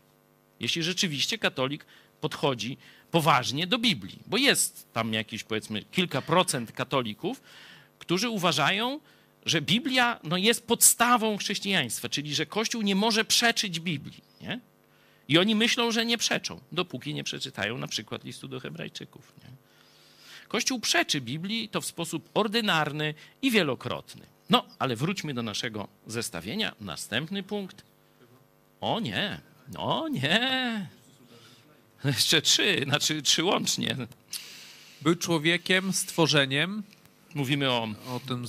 [0.60, 1.86] Jeśli rzeczywiście katolik
[2.20, 2.76] podchodzi
[3.10, 7.42] poważnie do Biblii, bo jest tam jakieś powiedzmy kilka procent katolików,
[7.98, 9.00] którzy uważają,
[9.46, 14.24] że Biblia no, jest podstawą chrześcijaństwa, czyli że Kościół nie może przeczyć Biblii.
[14.40, 14.60] Nie?
[15.28, 19.32] I oni myślą, że nie przeczą, dopóki nie przeczytają na przykład listu do Hebrajczyków.
[19.44, 19.50] Nie?
[20.48, 24.33] Kościół przeczy Biblii to w sposób ordynarny i wielokrotny.
[24.50, 26.74] No, ale wróćmy do naszego zestawienia.
[26.80, 27.82] Następny punkt.
[28.80, 29.40] O nie,
[29.76, 30.88] o nie.
[32.04, 33.96] Jeszcze trzy, znaczy trzy łącznie.
[35.02, 36.82] Był człowiekiem, stworzeniem.
[37.34, 38.46] Mówimy o, o tym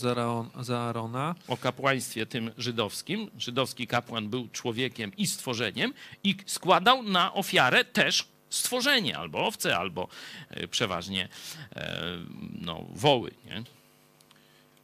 [0.60, 1.36] za Arona.
[1.48, 3.32] O kapłaństwie tym żydowskim.
[3.38, 10.08] Żydowski kapłan był człowiekiem i stworzeniem i składał na ofiarę też stworzenie, albo owce, albo
[10.50, 11.30] e, przeważnie
[11.76, 12.02] e,
[12.62, 13.32] no, woły.
[13.46, 13.64] Nie?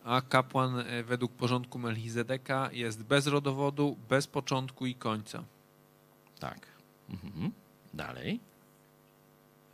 [0.04, 5.44] A kapłan e, według porządku Melchizedeka jest bez rodowodu, bez początku i końca.
[6.40, 6.68] Tak.
[7.10, 7.52] Mhm.
[7.94, 8.40] Dalej.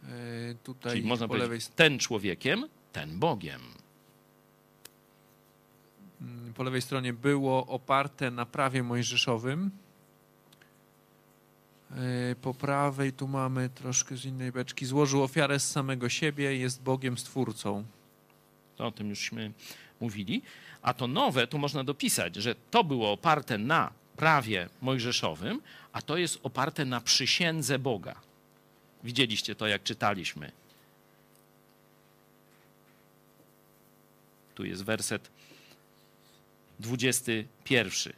[0.03, 3.61] E, Tutaj Czyli można po lewej powiedzieć, ten człowiekiem, ten Bogiem.
[6.21, 9.71] Mm, po lewej stronie było oparte na prawie mojżeszowym.
[11.91, 14.85] E, Po prawej tu mamy troszkę z innej beczki.
[14.85, 17.85] Złożył ofiarę z samego siebie, jest Bogiem Stwórcą.
[18.75, 19.51] To o tym jużśmy
[19.99, 20.41] mówili.
[20.81, 25.61] A to nowe, tu można dopisać, że to było oparte na prawie mojżeszowym,
[25.93, 28.15] a to jest oparte na przysiędze Boga.
[29.03, 30.51] Widzieliście to, jak czytaliśmy.
[34.55, 35.31] Tu jest werset
[36.79, 38.13] 21.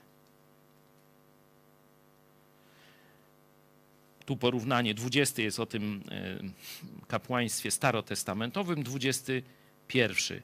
[4.26, 10.42] Tu porównanie 20 jest o tym e, kapłaństwie starotestamentowym, 21.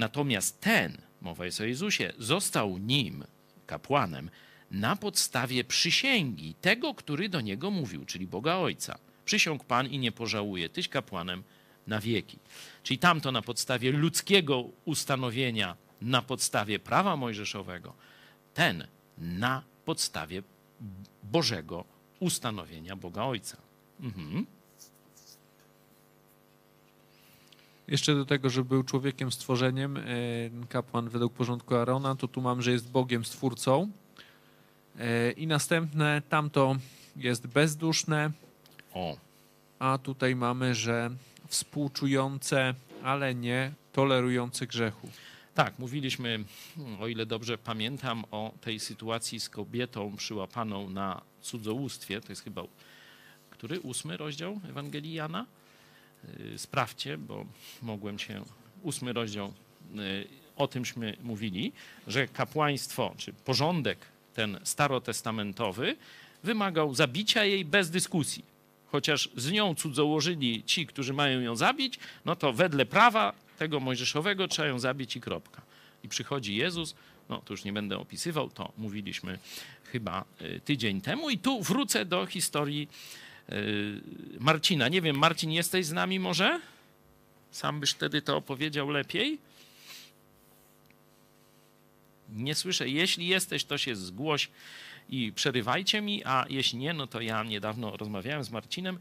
[0.00, 3.24] Natomiast ten, mowa jest o Jezusie, został nim,
[3.66, 4.30] kapłanem,
[4.70, 8.98] na podstawie przysięgi tego, który do niego mówił, czyli Boga Ojca.
[9.24, 11.42] Przysiągł Pan i nie pożałuje, tyś kapłanem
[11.86, 12.38] na wieki.
[12.82, 17.94] Czyli tamto na podstawie ludzkiego ustanowienia, na podstawie prawa mojżeszowego,
[18.54, 18.86] ten
[19.18, 20.42] na podstawie
[21.22, 21.84] Bożego
[22.20, 23.56] ustanowienia Boga Ojca.
[24.00, 24.46] Mhm.
[27.90, 30.02] Jeszcze do tego, że był człowiekiem stworzeniem, e,
[30.68, 33.90] kapłan według porządku Arona, to tu mam, że jest Bogiem Stwórcą.
[34.98, 36.76] E, I następne, tamto
[37.16, 38.30] jest bezduszne,
[38.94, 39.16] O,
[39.78, 41.10] a tutaj mamy, że
[41.48, 45.08] współczujące, ale nie tolerujące grzechu.
[45.54, 46.44] Tak, mówiliśmy,
[47.00, 52.20] o ile dobrze pamiętam, o tej sytuacji z kobietą przyłapaną na cudzołóstwie.
[52.20, 52.62] To jest chyba
[53.50, 53.80] który?
[53.80, 55.46] Ósmy rozdział Ewangelii Jana?
[56.38, 57.46] Yy, Sprawdźcie, bo
[57.82, 58.44] mogłem się.
[58.82, 59.52] Ósmy rozdział.
[59.94, 61.72] yy, O tymśmy mówili,
[62.06, 63.98] że kapłaństwo, czy porządek
[64.34, 65.96] ten starotestamentowy
[66.44, 68.44] wymagał zabicia jej bez dyskusji.
[68.86, 74.48] Chociaż z nią cudzołożyli ci, którzy mają ją zabić, no to wedle prawa tego mojżeszowego
[74.48, 75.62] trzeba ją zabić i kropka.
[76.04, 76.94] I przychodzi Jezus,
[77.28, 79.38] no to już nie będę opisywał, to mówiliśmy
[79.92, 81.30] chyba y, tydzień temu.
[81.30, 83.29] I tu wrócę do historii y,
[84.38, 84.88] Marcina.
[84.88, 86.60] Nie wiem, Marcin, jesteś z nami może?
[87.50, 89.38] Sam byś wtedy to opowiedział lepiej?
[92.28, 92.88] Nie słyszę.
[92.88, 94.50] Jeśli jesteś, to się zgłoś
[95.08, 98.98] i przerywajcie mi, a jeśli nie, no to ja niedawno rozmawiałem z Marcinem.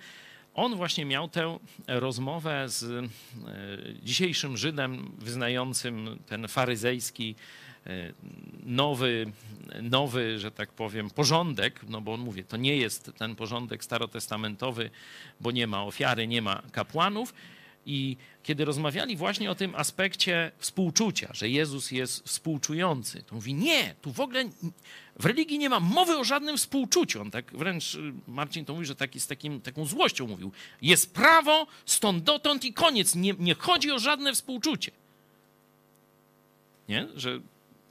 [0.53, 3.09] On właśnie miał tę rozmowę z e,
[4.03, 7.35] dzisiejszym Żydem wyznającym ten faryzejski
[8.65, 9.31] nowy,
[9.81, 14.89] nowy, że tak powiem, porządek, no bo on mówi, to nie jest ten porządek starotestamentowy,
[15.41, 17.33] bo nie ma ofiary, nie ma kapłanów.
[17.85, 23.95] I kiedy rozmawiali właśnie o tym aspekcie współczucia, że Jezus jest współczujący, to mówi, nie,
[24.01, 24.43] tu w ogóle
[25.19, 27.21] w religii nie ma mowy o żadnym współczuciu.
[27.21, 30.51] On tak wręcz, y, Marcin to mówi, że taki, z takim, taką złością mówił.
[30.81, 33.15] Jest prawo, stąd dotąd i koniec.
[33.15, 34.91] Nie, nie chodzi o żadne współczucie.
[36.89, 37.07] Nie?
[37.15, 37.39] Że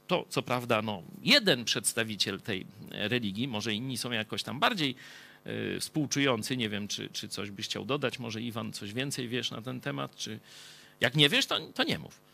[0.09, 4.95] to, co prawda, no, jeden przedstawiciel tej religii, może inni są jakoś tam bardziej
[5.47, 6.57] y, współczujący.
[6.57, 8.19] Nie wiem, czy, czy coś byś chciał dodać.
[8.19, 10.39] Może Iwan coś więcej wiesz na ten temat, czy
[10.99, 12.21] jak nie wiesz, to, to nie mów.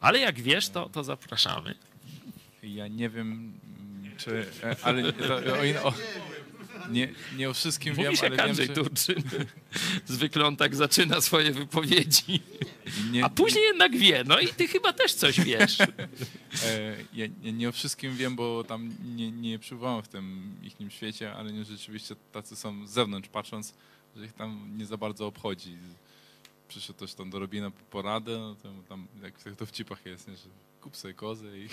[0.00, 1.74] Ale jak wiesz, to, to zapraszamy.
[2.62, 3.52] Ja nie wiem,
[4.16, 4.46] czy.
[4.62, 5.02] e, Ale
[5.82, 5.94] o, o,
[6.90, 9.22] nie, nie o wszystkim wiem, Mówisz ale jak wiem, Andrzej że, Turczyn.
[10.06, 12.40] Zwykle on tak zaczyna swoje wypowiedzi.
[13.12, 14.24] nie, A później jednak wie.
[14.26, 15.78] No i ty chyba też coś wiesz.
[16.64, 20.92] E, ja nie, nie o wszystkim wiem, bo tam nie, nie przybywałem w tym ich
[20.92, 23.74] świecie, ale nie, rzeczywiście tacy są z zewnątrz patrząc,
[24.16, 25.76] że ich tam nie za bardzo obchodzi.
[26.68, 30.28] Przyszedł też tam do Robina po poradę, no to tam jak w tych dowcipach jest,
[30.28, 30.48] nie, że
[30.80, 31.68] kup sobie kozę i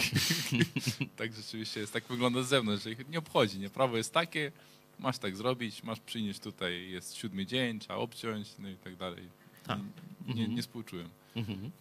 [1.17, 1.93] tak rzeczywiście jest.
[1.93, 3.59] Tak wygląda z zewnątrz, że ich nie obchodzi.
[3.59, 3.69] Nie?
[3.69, 4.51] Prawo jest takie,
[4.99, 9.29] masz tak zrobić, masz przynieść tutaj, jest siódmy dzień, trzeba obciąć, no i tak dalej.
[9.67, 9.79] Tak.
[9.79, 10.55] Nie, nie, Mhm.
[10.55, 11.09] nie współczułem.
[11.35, 11.71] Mhm.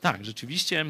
[0.00, 0.84] Tak, rzeczywiście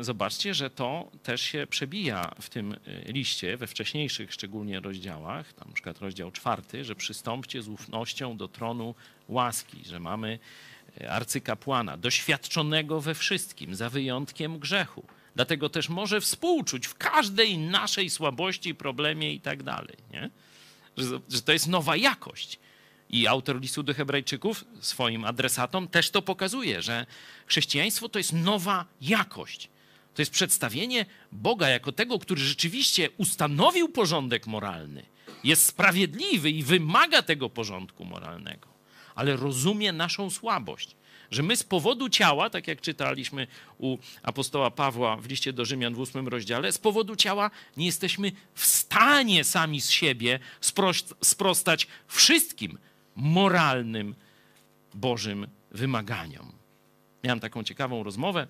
[0.00, 5.68] zobaczcie, że to też się przebija w tym y, liście, we wcześniejszych szczególnie rozdziałach, tam
[5.68, 8.94] na przykład rozdział czwarty, że przystąpcie z ufnością do tronu
[9.28, 10.38] łaski, że mamy
[11.00, 15.04] y, arcykapłana, doświadczonego we wszystkim, za wyjątkiem grzechu.
[15.34, 19.96] Dlatego też może współczuć w każdej naszej słabości, problemie i tak dalej.
[20.12, 20.30] Nie?
[20.96, 22.58] Że, to jest nowa jakość.
[23.10, 27.06] I autor listu do Hebrajczyków swoim adresatom też to pokazuje, że
[27.46, 29.68] chrześcijaństwo to jest nowa jakość.
[30.14, 35.06] To jest przedstawienie Boga jako tego, który rzeczywiście ustanowił porządek moralny,
[35.44, 38.68] jest sprawiedliwy i wymaga tego porządku moralnego,
[39.14, 40.96] ale rozumie naszą słabość.
[41.30, 43.46] Że my z powodu ciała, tak jak czytaliśmy
[43.78, 48.32] u apostoła Pawła w liście do Rzymian w ósmym rozdziale, z powodu ciała nie jesteśmy
[48.54, 50.38] w stanie sami z siebie
[51.22, 52.78] sprostać wszystkim
[53.16, 54.14] moralnym
[54.94, 56.52] Bożym wymaganiom.
[57.24, 58.46] Miałem taką ciekawą rozmowę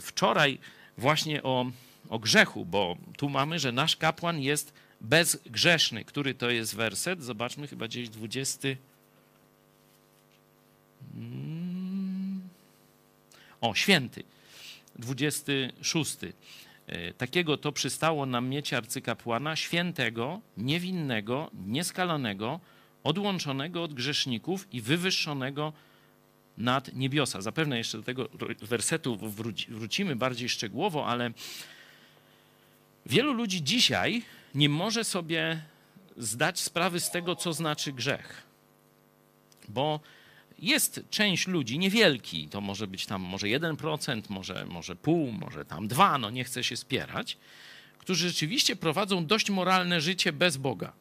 [0.00, 0.58] wczoraj
[0.98, 1.66] właśnie o,
[2.08, 6.04] o grzechu, bo tu mamy, że nasz kapłan jest bezgrzeszny.
[6.04, 7.22] Który to jest werset?
[7.22, 8.68] Zobaczmy, chyba gdzieś 20.
[13.60, 14.22] O, święty.
[14.98, 16.16] 26.
[16.86, 22.60] E, takiego to przystało nam mieć arcykapłana, świętego, niewinnego, nieskalanego,
[23.04, 25.72] odłączonego od grzeszników i wywyższonego
[26.58, 27.40] nad niebiosa.
[27.40, 28.28] Zapewne jeszcze do tego
[28.60, 29.18] wersetu
[29.68, 31.30] wrócimy bardziej szczegółowo, ale
[33.06, 34.22] wielu ludzi dzisiaj
[34.54, 35.62] nie może sobie
[36.16, 38.42] zdać sprawy z tego, co znaczy grzech.
[39.68, 40.00] Bo
[40.58, 45.88] jest część ludzi, niewielki, to może być tam może 1%, może, może pół, może tam
[45.88, 47.36] dwa, no nie chcę się spierać,
[47.98, 50.92] którzy rzeczywiście prowadzą dość moralne życie bez Boga.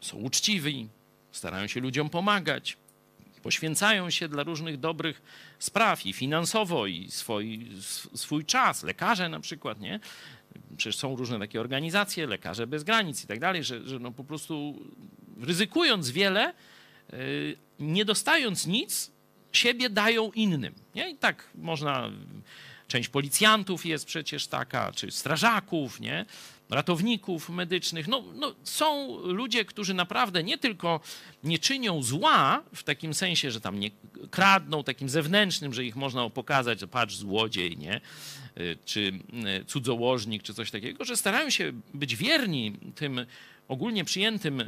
[0.00, 0.88] Są uczciwi,
[1.32, 2.76] starają się ludziom pomagać,
[3.42, 5.22] poświęcają się dla różnych dobrych
[5.58, 7.68] spraw i finansowo, i swój,
[8.14, 8.82] swój czas.
[8.82, 10.00] Lekarze na przykład, nie?
[10.76, 14.24] Przecież są różne takie organizacje, lekarze bez granic i tak dalej, że, że no po
[14.24, 14.82] prostu
[15.40, 16.54] ryzykując wiele,
[17.78, 19.10] nie dostając nic,
[19.52, 20.74] siebie dają innym.
[20.94, 21.10] Nie?
[21.10, 22.10] I tak można,
[22.88, 26.26] część policjantów jest przecież taka, czy strażaków, nie?
[26.72, 28.08] ratowników medycznych.
[28.08, 31.00] No, no, są ludzie, którzy naprawdę nie tylko
[31.44, 33.90] nie czynią zła w takim sensie, że tam nie
[34.30, 38.00] kradną takim zewnętrznym, że ich można pokazać, że patrz złodziej, nie?
[38.60, 39.12] Y, czy
[39.60, 43.26] y, cudzołożnik, czy coś takiego, że starają się być wierni tym
[43.72, 44.62] ogólnie przyjętym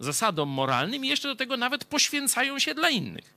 [0.00, 3.34] zasadom moralnym i jeszcze do tego nawet poświęcają się dla innych.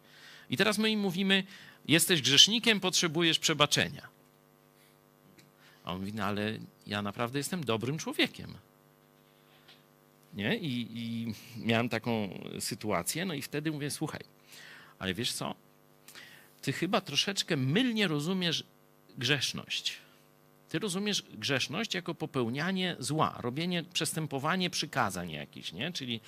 [0.49, 1.43] I teraz my im mówimy,
[1.88, 4.08] jesteś grzesznikiem, potrzebujesz przebaczenia.
[5.84, 8.54] A on mówi, no ale ja naprawdę jestem dobrym człowiekiem.
[10.34, 10.58] Nie?
[10.58, 14.22] I, I miałem taką sytuację, no i wtedy mówię, słuchaj,
[14.99, 15.56] ale wiesz co?
[16.62, 18.64] Ty chyba troszeczkę mylnie rozumiesz
[19.18, 19.97] grzeszność.
[20.74, 25.91] Ty rozumiesz grzeszność jako popełnianie zła, robienie, przestępowanie przykazań jakichś, nie?
[25.91, 26.21] Czyli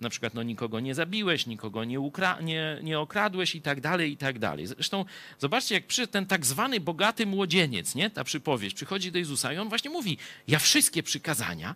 [0.00, 4.12] na przykład no, nikogo nie zabiłeś, nikogo nie, ukra- nie, nie okradłeś i tak dalej,
[4.12, 4.66] i tak dalej.
[4.66, 5.04] Zresztą
[5.38, 8.10] zobaczcie, jak przyszedł ten tak zwany bogaty młodzieniec, nie?
[8.10, 11.74] Ta przypowieść, przychodzi do Jezusa i on właśnie mówi, ja wszystkie przykazania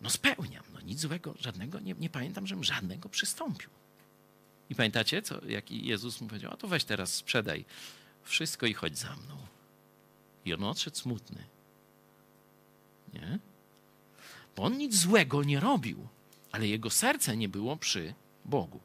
[0.00, 3.70] no spełniam, no nic złego, żadnego, nie, nie pamiętam, żebym żadnego przystąpił.
[4.70, 7.64] I pamiętacie, co, jak Jezus mu powiedział, a to weź teraz sprzedaj
[8.24, 9.57] wszystko i chodź za mną.
[10.48, 11.44] I on odszedł smutny.
[13.14, 13.38] Nie?
[14.56, 16.08] Bo on nic złego nie robił,
[16.52, 18.80] ale jego serce nie było przy Bogu.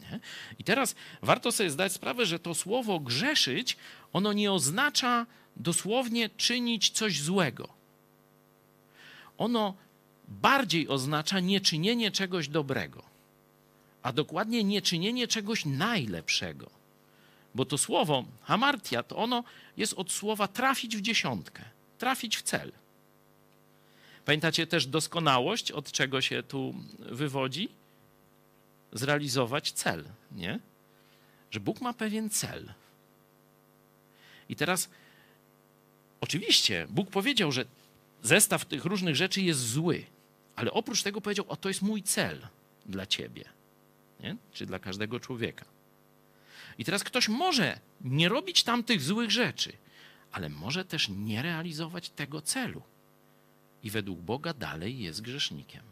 [0.00, 0.20] Nie?
[0.58, 3.76] I teraz warto sobie zdać sprawę, że to słowo grzeszyć,
[4.12, 5.26] ono nie oznacza
[5.56, 7.68] dosłownie czynić coś złego.
[9.38, 9.74] Ono
[10.28, 13.02] bardziej oznacza nieczynienie czegoś dobrego,
[14.02, 16.75] a dokładnie nieczynienie czegoś najlepszego.
[17.56, 19.44] Bo to słowo hamartia, to ono
[19.76, 21.64] jest od słowa trafić w dziesiątkę,
[21.98, 22.72] trafić w cel.
[24.24, 27.68] Pamiętacie też doskonałość, od czego się tu wywodzi?
[28.92, 30.58] Zrealizować cel, nie?
[31.50, 32.72] Że Bóg ma pewien cel.
[34.48, 34.90] I teraz,
[36.20, 37.64] oczywiście, Bóg powiedział, że
[38.22, 40.04] zestaw tych różnych rzeczy jest zły,
[40.56, 42.46] ale oprócz tego powiedział: O, to jest mój cel
[42.86, 43.44] dla ciebie,
[44.20, 44.36] nie?
[44.52, 45.75] czy dla każdego człowieka.
[46.78, 49.72] I teraz ktoś może nie robić tamtych złych rzeczy,
[50.32, 52.82] ale może też nie realizować tego celu.
[53.82, 55.82] I według Boga dalej jest grzesznikiem.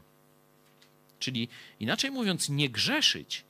[1.19, 1.49] Czyli
[1.81, 3.45] inaczej mówiąc, nie grzeszyć,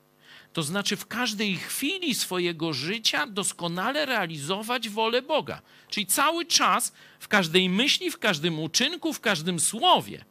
[0.53, 5.62] to znaczy w każdej chwili swojego życia doskonale realizować wolę Boga.
[5.89, 10.24] Czyli cały czas, w każdej myśli, w każdym uczynku, w każdym słowie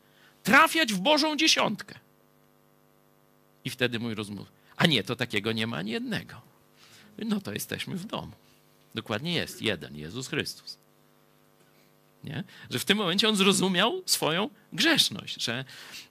[0.43, 1.99] trafiać w Bożą dziesiątkę.
[3.65, 6.52] I wtedy mój rozmów, a nie, to takiego nie ma ani jednego
[7.17, 8.31] no to jesteśmy w domu.
[8.95, 10.77] Dokładnie jest jeden, Jezus Chrystus.
[12.23, 12.43] Nie?
[12.69, 15.65] Że w tym momencie on zrozumiał swoją grzeszność, że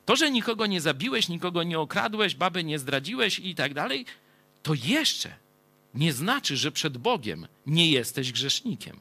[0.05, 4.07] to, że nikogo nie zabiłeś, nikogo nie okradłeś, babę nie zdradziłeś i tak dalej,
[4.63, 5.35] to jeszcze
[5.95, 8.97] nie znaczy, że przed Bogiem nie jesteś grzesznikiem.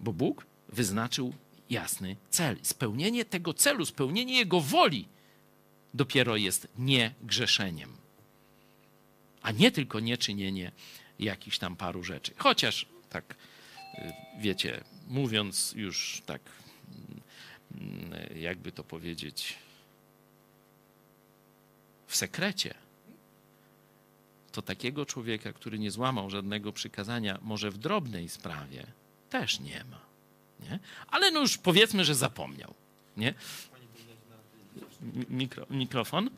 [0.00, 1.34] Bo Bóg wyznaczył
[1.70, 2.56] jasny cel.
[2.62, 5.08] Spełnienie tego celu, spełnienie Jego woli
[5.94, 8.01] dopiero jest niegrzeszeniem
[9.42, 10.72] a nie tylko nieczynienie
[11.18, 12.34] jakichś tam paru rzeczy.
[12.36, 13.34] Chociaż tak,
[13.94, 16.42] y, wiecie, mówiąc już tak
[17.74, 19.54] mm, jakby to powiedzieć,
[22.06, 22.74] w sekrecie,
[24.52, 28.86] to takiego człowieka, który nie złamał żadnego przykazania, może w drobnej sprawie,
[29.30, 30.00] też nie ma.
[30.60, 30.78] Nie?
[31.06, 32.74] Ale no już powiedzmy, że zapomniał.
[33.16, 33.34] Nie?
[35.28, 36.30] Mikro, mikrofon.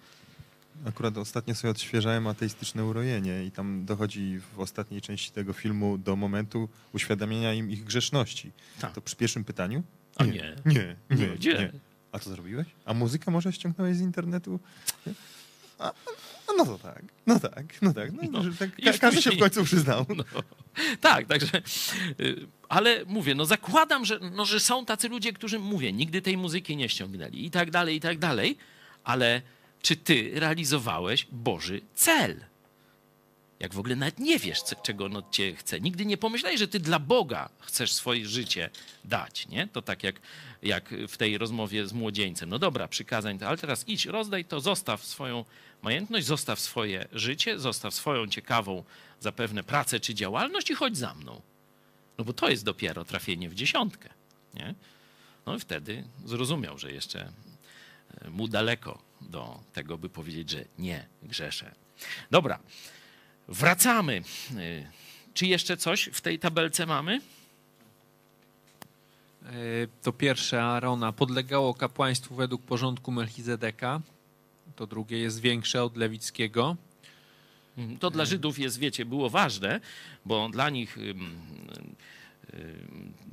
[0.87, 6.17] Akurat ostatnio sobie odświeżałem ateistyczne urojenie i tam dochodzi w ostatniej części tego filmu do
[6.17, 8.53] momentu uświadamiania im ich grzeszności.
[8.81, 8.93] Tak.
[8.93, 9.83] To przy pierwszym pytaniu?
[10.17, 10.57] A nie.
[10.67, 11.53] Nie, nie, Gdzie?
[11.55, 11.73] nie.
[12.13, 12.67] A co zrobiłeś?
[12.85, 14.61] A muzykę może ściągnąłeś z internetu?
[15.07, 15.13] Nie?
[15.79, 15.93] A,
[16.59, 18.13] no to tak, no tak, no tak.
[18.13, 20.07] No, No, tak już każdy się w końcu przyznał.
[20.17, 20.25] No,
[21.01, 21.63] tak, także,
[22.21, 26.37] y, ale mówię, no zakładam, że, no, że są tacy ludzie, którzy, mówię, nigdy tej
[26.37, 28.57] muzyki nie ściągnęli i tak dalej, i tak dalej,
[29.05, 29.43] ale
[29.85, 32.45] czy ty realizowałeś Boży cel?
[33.61, 35.81] Jak w ogóle nawet nie wiesz, czego on od chce.
[35.81, 38.71] Nigdy nie pomyślałeś, że ty dla Boga chcesz swoje życie
[39.05, 39.69] dać, nie?
[39.73, 40.21] To tak jak,
[40.63, 42.49] jak w tej rozmowie z młodzieńcem.
[42.49, 45.45] No dobra, przykazań, ale teraz idź, rozdaj to, zostaw swoją
[45.83, 48.85] majętność, zostaw swoje życie, zostaw swoją ciekawą
[49.21, 51.41] zapewne pracę czy działalność i chodź za mną.
[52.19, 54.09] No bo to jest dopiero trafienie w dziesiątkę,
[54.55, 54.75] nie?
[55.47, 57.33] No i wtedy zrozumiał, że jeszcze
[58.21, 61.75] e, mu daleko do tego, by powiedzieć, że nie grzeszę.
[62.31, 62.59] Dobra,
[63.49, 64.23] wracamy.
[64.59, 64.87] Y,
[65.35, 67.21] Czy jeszcze coś w tej tabelce mamy?
[69.43, 69.51] E,
[70.03, 74.01] To pierwsze Aarona podlegało kapłaństwu według porządku Melchizedeka.
[74.77, 76.77] To drugie jest większe od lewickiego.
[77.79, 77.99] Mhm.
[77.99, 79.81] To dla Żydów jest, wiecie, było ważne,
[80.25, 80.97] bo dla nich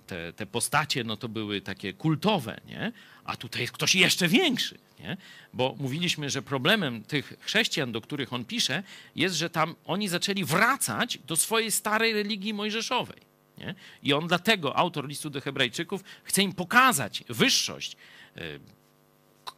[0.07, 2.91] te, te postacie no to były takie kultowe, nie?
[3.24, 4.78] a tutaj jest ktoś jeszcze większy.
[4.99, 5.18] Nie?
[5.53, 8.84] Bo mówiliśmy, że problemem tych chrześcijan, do których on pisze,
[9.16, 13.22] jest, że tam oni zaczęli wracać do swojej starej religii mojżeszowej.
[13.57, 13.76] Nie?
[14.03, 17.97] I on dlatego, autor listu do Hebrajczyków, chce im pokazać wyższość,
[18.38, 18.59] y,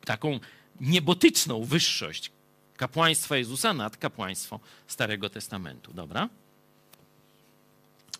[0.06, 0.40] taką
[0.82, 2.32] niebotyczną wyższość
[2.78, 5.94] kapłaństwa Jezusa nad kapłaństwo Starego Testamentu.
[5.94, 6.30] Dobra?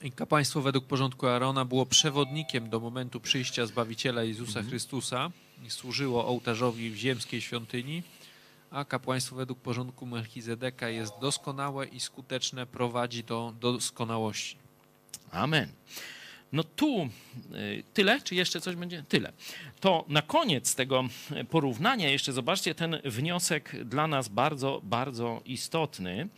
[0.04, 4.70] I kapłaństwo według porządku Aarona było przewodnikiem do momentu przyjścia Zbawiciela Jezusa Mhm.
[4.70, 5.32] Chrystusa
[5.66, 8.04] i służyło ołtarzowi w ziemskiej świątyni,
[8.72, 14.58] a kapłaństwo według porządku Melchizedeka jest doskonałe i skuteczne, prowadzi do doskonałości.
[15.32, 15.70] Amen.
[16.52, 17.10] No tu
[17.56, 19.04] y, tyle, czy jeszcze coś będzie?
[19.10, 19.34] Tyle.
[19.80, 21.04] To na koniec tego
[21.50, 26.30] porównania jeszcze zobaczcie ten wniosek dla nas bardzo, bardzo istotny,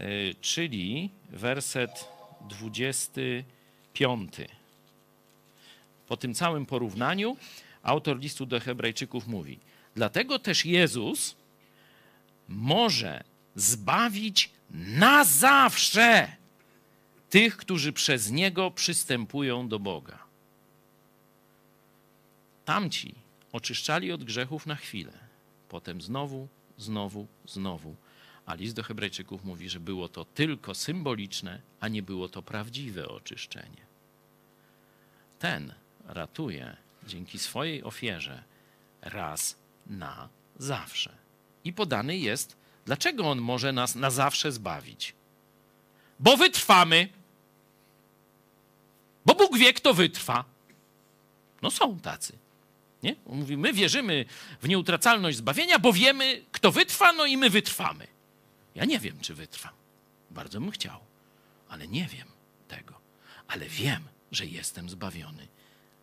[0.00, 4.32] y, czyli werset 25.
[6.08, 7.36] Po tym całym porównaniu
[7.82, 9.58] autor listu do Hebrajczyków mówi:
[9.94, 11.36] Dlatego też Jezus
[12.48, 13.24] może
[13.54, 16.36] zbawić na zawsze
[17.30, 20.18] tych, którzy przez Niego przystępują do Boga.
[22.64, 23.14] Tamci
[23.52, 25.12] oczyszczali od grzechów na chwilę,
[25.68, 27.96] potem znowu, znowu, znowu.
[28.48, 33.08] A list do Hebrajczyków mówi, że było to tylko symboliczne, a nie było to prawdziwe
[33.08, 33.86] oczyszczenie.
[35.38, 35.74] Ten
[36.04, 36.76] ratuje
[37.06, 38.42] dzięki swojej ofierze
[39.02, 40.28] raz na
[40.58, 41.12] zawsze.
[41.64, 45.14] I podany jest, dlaczego on może nas na zawsze zbawić.
[46.20, 47.08] Bo wytrwamy.
[49.26, 50.44] Bo Bóg wie, kto wytrwa.
[51.62, 52.38] No są tacy.
[53.02, 53.16] Nie?
[53.26, 54.24] Mówi, my wierzymy
[54.62, 58.17] w nieutracalność zbawienia, bo wiemy, kto wytrwa, no i my wytrwamy.
[58.78, 59.72] Ja nie wiem, czy wytrwam.
[60.30, 61.00] Bardzo bym chciał,
[61.68, 62.28] ale nie wiem
[62.68, 63.00] tego.
[63.48, 65.48] Ale wiem, że jestem zbawiony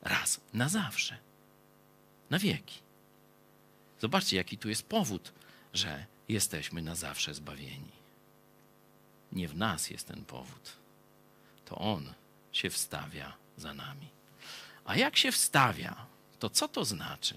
[0.01, 1.17] raz na zawsze.
[2.29, 2.79] Na wieki.
[3.99, 5.33] Zobaczcie, jaki tu jest powód,
[5.73, 7.91] że jesteśmy na zawsze zbawieni.
[9.31, 10.73] Nie w nas jest ten powód.
[11.65, 12.13] To On
[12.51, 14.09] się wstawia za nami.
[14.85, 16.05] A jak się wstawia,
[16.39, 17.35] to co to znaczy?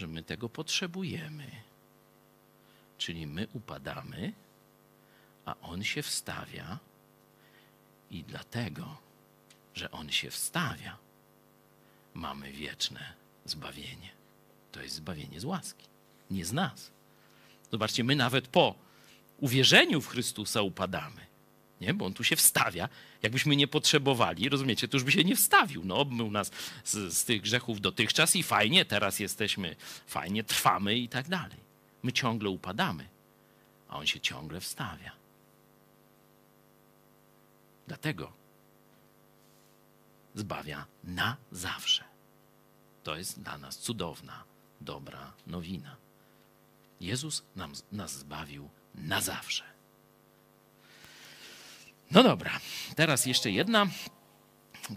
[0.00, 1.50] Że my tego potrzebujemy.
[2.98, 4.32] Czyli my upadamy,
[5.44, 6.78] a On się wstawia,
[8.10, 8.96] i dlatego,
[9.74, 10.96] że On się wstawia,
[12.14, 13.12] mamy wieczne
[13.44, 14.10] zbawienie.
[14.72, 15.86] To jest zbawienie z łaski,
[16.30, 16.90] nie z nas.
[17.70, 18.74] Zobaczcie, my nawet po
[19.38, 21.26] uwierzeniu w Chrystusa upadamy.
[21.80, 21.94] Nie?
[21.94, 22.88] Bo on tu się wstawia.
[23.22, 25.82] Jakbyśmy nie potrzebowali, rozumiecie, to już by się nie wstawił.
[25.84, 26.50] No, obmył nas
[26.84, 29.76] z, z tych grzechów dotychczas i fajnie, teraz jesteśmy,
[30.06, 31.58] fajnie, trwamy i tak dalej.
[32.02, 33.08] My ciągle upadamy,
[33.88, 35.12] a on się ciągle wstawia.
[37.88, 38.32] Dlatego
[40.34, 42.04] zbawia na zawsze.
[43.02, 44.44] To jest dla nas cudowna,
[44.80, 45.96] dobra nowina.
[47.00, 49.69] Jezus nam, nas zbawił na zawsze.
[52.10, 52.60] No dobra,
[52.96, 53.86] teraz jeszcze jedna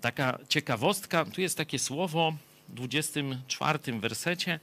[0.02, 2.34] taka ciekawostka, tu jest takie słowo
[2.70, 4.60] w 24 wersecie,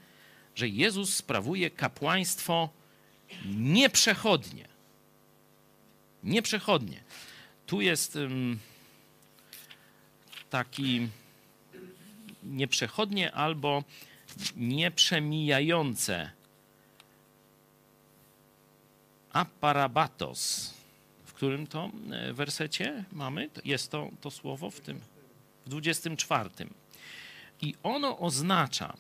[0.55, 2.69] że Jezus sprawuje kapłaństwo
[3.45, 4.69] nieprzechodnie.
[6.25, 7.03] Nieprzechodnie.
[7.67, 8.19] Tu jest
[10.51, 11.09] taki
[12.43, 13.85] nieprzechodnie albo
[14.57, 16.31] nieprzemijające.
[19.33, 20.75] Aparabatos.
[21.41, 23.51] Którym to e, wersecie mamy?
[23.65, 25.01] Jest to, to słowo w tym,
[25.67, 26.51] w 24.
[27.61, 28.97] I ono oznacza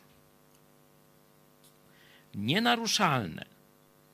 [2.34, 3.47] nienaruszalne,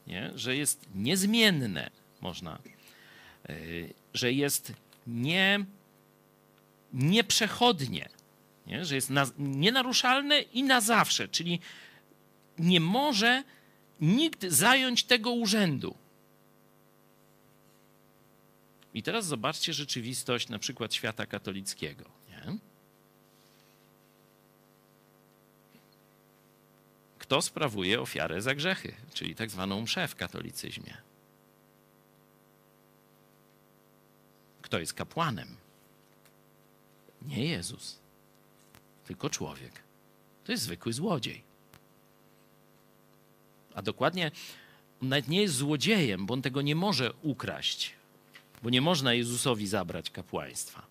[0.07, 0.31] nie?
[0.35, 2.59] że jest niezmienne, można,
[3.49, 3.55] e,
[4.14, 4.72] że jest
[5.07, 5.64] nie,
[6.93, 8.09] nieprzechodnie,
[8.66, 8.85] nie?
[8.85, 11.61] że jest na, nienaruszalne i na zawsze, czyli
[12.59, 13.45] nie może
[14.01, 16.06] nikt zająć tego urzędu.
[18.97, 22.05] I teraz zobaczcie rzeczywistość na przykład świata katolickiego.
[22.28, 22.59] Nie?
[27.18, 30.97] Kto sprawuje ofiarę za grzechy, czyli tak zwaną mszę w katolicyzmie?
[34.62, 35.57] Kto jest kapłanem?
[37.22, 37.99] Nie Jezus
[39.07, 39.82] tylko człowiek.
[40.44, 41.42] To jest zwykły złodziej.
[43.74, 44.30] A dokładnie,
[45.03, 47.95] on nawet nie jest złodziejem, bo on tego nie może ukraść,
[48.63, 50.87] bo nie można Jezusowi zabrać kapłaństwa.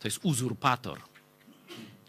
[0.00, 1.00] To jest uzurpator.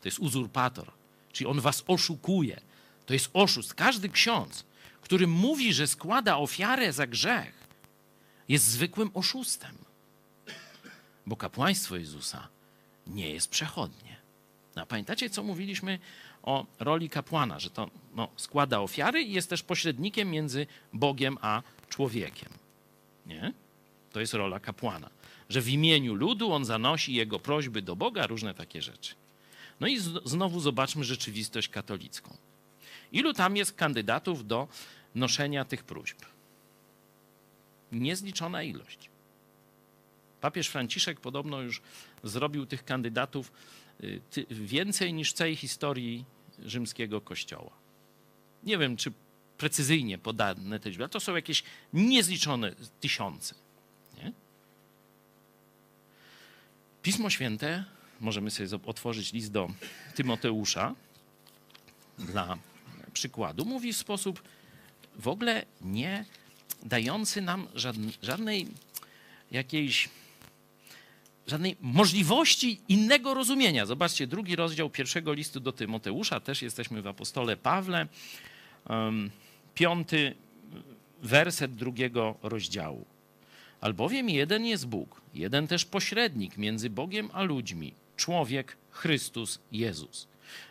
[0.01, 0.91] To jest uzurpator.
[1.31, 2.61] Czyli on was oszukuje.
[3.05, 3.73] To jest oszust.
[3.73, 4.65] Każdy ksiądz,
[5.01, 7.67] który mówi, że składa ofiarę za grzech,
[8.49, 9.75] jest zwykłym oszustem.
[11.25, 12.47] Bo kapłaństwo Jezusa
[13.07, 14.15] nie jest przechodnie.
[14.75, 15.99] A pamiętacie, co mówiliśmy
[16.43, 21.61] o roli kapłana, że to no, składa ofiary i jest też pośrednikiem między Bogiem a
[21.89, 22.49] człowiekiem.
[23.25, 23.53] Nie?
[24.15, 25.09] To jest rola kapłana.
[25.49, 29.15] Że w imieniu ludu on zanosi jego prośby do Boga, różne takie rzeczy.
[29.79, 32.37] No i znowu zobaczmy rzeczywistość katolicką.
[33.11, 34.67] Ilu tam jest kandydatów do
[35.15, 36.17] noszenia tych próśb?
[37.91, 39.09] Niezliczona ilość.
[40.41, 41.81] Papież Franciszek podobno już
[42.23, 43.51] zrobił tych kandydatów
[44.03, 46.25] Y, więcej niż całej historii
[46.59, 47.71] rzymskiego kościoła.
[48.63, 49.11] Nie wiem, czy
[49.57, 51.63] precyzyjnie podane te ale to są jakieś
[51.93, 53.55] niezliczone tysiące.
[54.17, 54.31] Nie?
[57.05, 57.83] Pismo Święte,
[58.21, 59.69] możemy sobie otworzyć list do
[60.15, 60.95] Tymoteusza
[62.19, 62.57] dla
[63.13, 64.43] przykładu, mówi w sposób
[65.15, 66.25] w ogóle nie
[66.83, 67.67] dający nam
[68.21, 68.67] żadnej
[69.51, 70.09] jakiejś
[71.47, 73.85] żadnej możliwości innego rozumienia.
[73.85, 78.07] Zobaczcie, drugi rozdział pierwszego listu do Tymoteusza, też jesteśmy w apostole Pawle,
[79.75, 80.35] piąty
[81.21, 83.05] werset drugiego rozdziału.
[83.85, 90.27] Albowiem jeden jest Bóg, jeden też pośrednik między Bogiem a ludźmi, człowiek Chrystus Jezus.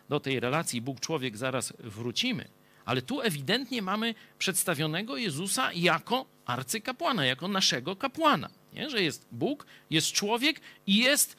[0.08, 2.48] Do tej relacji Bóg-człowiek zaraz wrócimy,
[2.84, 8.50] ale tu ewidentnie mamy przedstawionego Jezusa jako arcykapłana, jako naszego kapłana.
[8.72, 8.90] Nie?
[8.90, 11.36] Że jest Bóg, jest człowiek i jest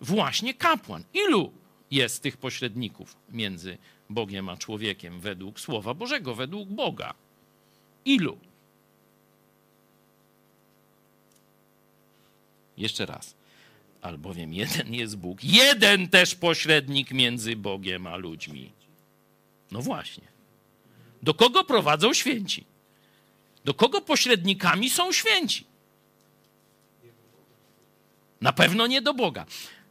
[0.00, 1.04] właśnie kapłan.
[1.14, 1.52] Ilu
[1.90, 3.78] jest tych pośredników między
[4.10, 7.14] Bogiem a człowiekiem według Słowa Bożego, według Boga?
[8.04, 8.49] Ilu?
[12.80, 13.34] Jeszcze raz.
[14.02, 18.72] Albowiem jeden jest Bóg, jeden też pośrednik między Bogiem a ludźmi.
[19.70, 20.24] No właśnie.
[21.22, 22.64] Do kogo prowadzą święci?
[23.64, 25.64] Do kogo pośrednikami są święci?
[28.40, 29.46] Na pewno nie do Boga.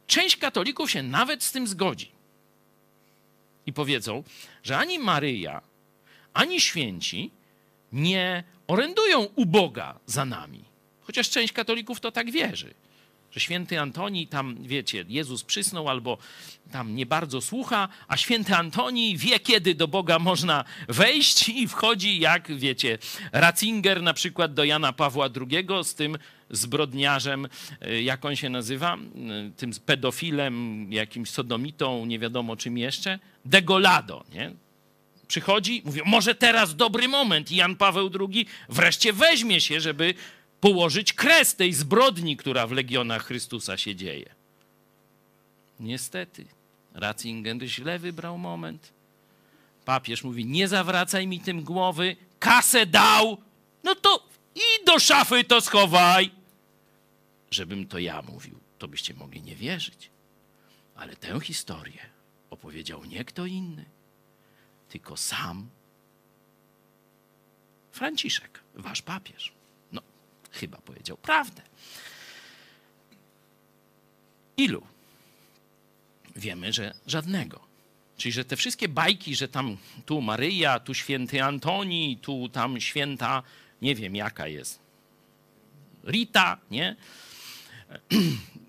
[0.06, 2.10] Część katolików się nawet z tym zgodzi.
[3.66, 4.22] I powiedzą,
[4.62, 5.62] że ani Maryja,
[6.34, 7.30] ani święci
[7.92, 10.69] nie orędują u Boga za nami.
[11.10, 12.74] Chociaż część katolików to tak wierzy
[13.30, 16.18] że święty Antoni tam, wiecie, Jezus przysnął albo
[16.72, 22.20] tam nie bardzo słucha, a święty Antoni wie, kiedy do Boga można wejść i wchodzi,
[22.20, 22.98] jak wiecie,
[23.32, 26.18] Ratzinger na przykład do Jana Pawła II z tym
[26.50, 27.48] zbrodniarzem,
[27.86, 34.24] y, jak on się nazywa, y, tym pedofilem, jakimś sodomitą, nie wiadomo czym jeszcze, Degolado,
[34.32, 34.52] nie?
[35.28, 40.14] Przychodzi, mówi, może teraz dobry moment i Jan Paweł II wreszcie weźmie się, żeby
[40.60, 44.34] położyć kres tej zbrodni, która w legionach Chrystusa się dzieje.
[45.80, 46.46] Niestety,
[46.94, 48.92] Ratzinger źle wybrał moment.
[49.84, 53.38] Papież mówi: Nie zawracaj mi tym głowy, kasę dał,
[53.84, 56.30] no to i do szafy to schowaj.
[57.50, 60.10] Żebym to ja mówił, to byście mogli nie wierzyć.
[60.96, 62.00] Ale tę historię
[62.50, 63.84] opowiedział nie kto inny,
[64.88, 65.68] tylko sam
[67.92, 69.52] Franciszek, wasz papież.
[70.50, 71.62] Chyba powiedział prawdę.
[74.56, 74.86] Ilu?
[76.36, 77.60] Wiemy, że żadnego.
[78.16, 79.76] Czyli, że te wszystkie bajki, że tam
[80.06, 83.42] tu Maryja, tu święty Antoni, tu tam święta,
[83.82, 84.80] nie wiem jaka jest,
[86.04, 86.96] Rita, nie?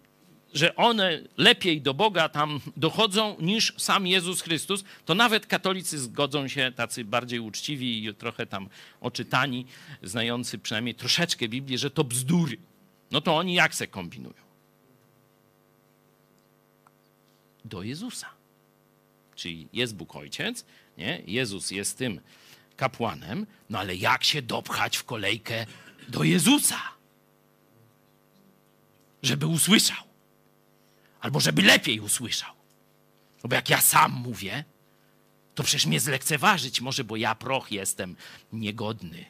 [0.53, 6.47] że one lepiej do Boga tam dochodzą niż sam Jezus Chrystus, to nawet katolicy zgodzą
[6.47, 8.69] się, tacy bardziej uczciwi i trochę tam
[9.01, 9.65] oczytani,
[10.03, 12.57] znający przynajmniej troszeczkę Biblię, że to bzdury.
[13.11, 14.41] No to oni jak se kombinują?
[17.65, 18.27] Do Jezusa.
[19.35, 20.65] Czyli jest Bóg Ojciec,
[20.97, 21.21] nie?
[21.27, 22.21] Jezus jest tym
[22.77, 25.65] kapłanem, no ale jak się dopchać w kolejkę
[26.07, 26.81] do Jezusa?
[29.23, 30.10] Żeby usłyszał
[31.21, 32.53] albo żeby lepiej usłyszał.
[33.43, 34.63] No bo jak ja sam mówię,
[35.55, 38.15] to przecież mnie zlekceważyć może, bo ja proch jestem
[38.53, 39.25] niegodny.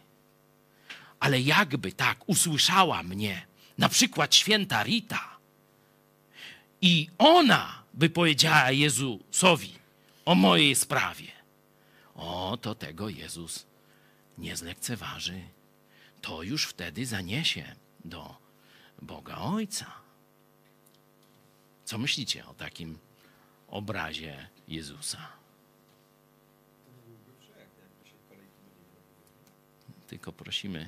[1.19, 5.37] Ale jakby tak usłyszała mnie na przykład święta Rita
[6.81, 9.75] i ona by powiedziała Jezusowi
[10.25, 11.31] o mojej sprawie,
[12.15, 13.65] o, to tego Jezus
[14.37, 15.41] nie zlekceważy.
[16.21, 17.75] To już wtedy zaniesie
[18.05, 18.35] do
[19.01, 20.00] Boga Ojca.
[21.91, 22.97] Co myślicie o takim
[23.67, 25.17] obrazie Jezusa?
[30.07, 30.87] Tylko prosimy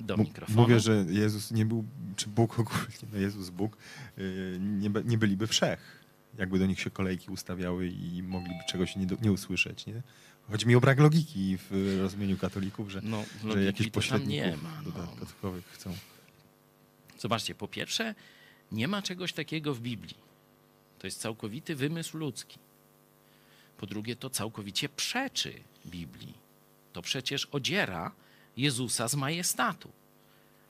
[0.00, 0.60] do mikrofonu.
[0.60, 1.84] Mówię, że Jezus nie był,
[2.16, 3.76] czy Bóg ogólnie, no Jezus, Bóg,
[4.18, 6.04] y, nie, nie byliby wszech.
[6.38, 10.02] Jakby do nich się kolejki ustawiały i mogliby czegoś nie, nie usłyszeć, nie?
[10.50, 14.82] Chodzi mi o brak logiki w rozumieniu katolików, że, no, że jakieś pośredników nie ma,
[14.84, 14.92] no.
[14.92, 15.96] dodatkowych chcą.
[17.18, 18.14] Zobaczcie, po pierwsze,
[18.72, 20.16] nie ma czegoś takiego w Biblii.
[20.98, 22.58] To jest całkowity wymysł ludzki.
[23.78, 25.54] Po drugie, to całkowicie przeczy
[25.86, 26.34] Biblii.
[26.92, 28.12] To przecież odziera
[28.56, 29.90] Jezusa z majestatu.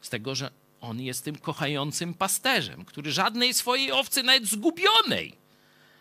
[0.00, 0.50] Z tego, że
[0.80, 5.34] on jest tym kochającym pasterzem, który żadnej swojej owcy, nawet zgubionej.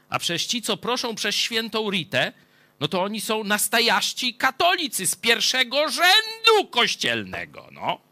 [0.09, 2.33] A przez ci, co proszą przez świętą Ritę,
[2.79, 7.69] no to oni są nastajaści katolicy z pierwszego rzędu kościelnego.
[7.71, 8.10] No.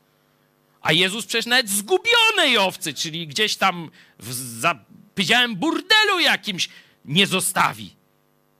[0.82, 6.69] A Jezus przecież nawet zgubionej owcy, czyli gdzieś tam w zapydziałem burdelu jakimś
[7.05, 7.95] nie zostawi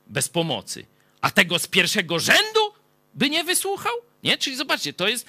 [0.07, 0.86] bez pomocy.
[1.22, 2.74] A tego z pierwszego rzędu
[3.13, 3.93] by nie wysłuchał?
[4.24, 4.38] Nie?
[4.38, 5.26] Czyli zobaczcie, to jest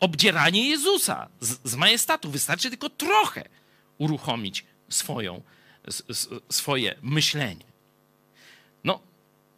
[0.00, 2.30] obdzieranie Jezusa z, z majestatu.
[2.30, 3.48] Wystarczy tylko trochę
[3.98, 5.42] uruchomić swoją,
[5.86, 7.64] s, swoje myślenie.
[8.84, 9.00] No,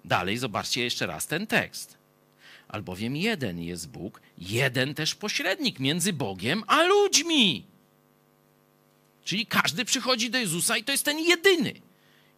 [0.05, 2.04] dalej zobaczcie jeszcze raz ten tekst
[2.75, 7.65] albowiem jeden jest Bóg, jeden też pośrednik między Bogiem a ludźmi.
[9.25, 11.73] Czyli każdy przychodzi do Jezusa i to jest ten jedyny.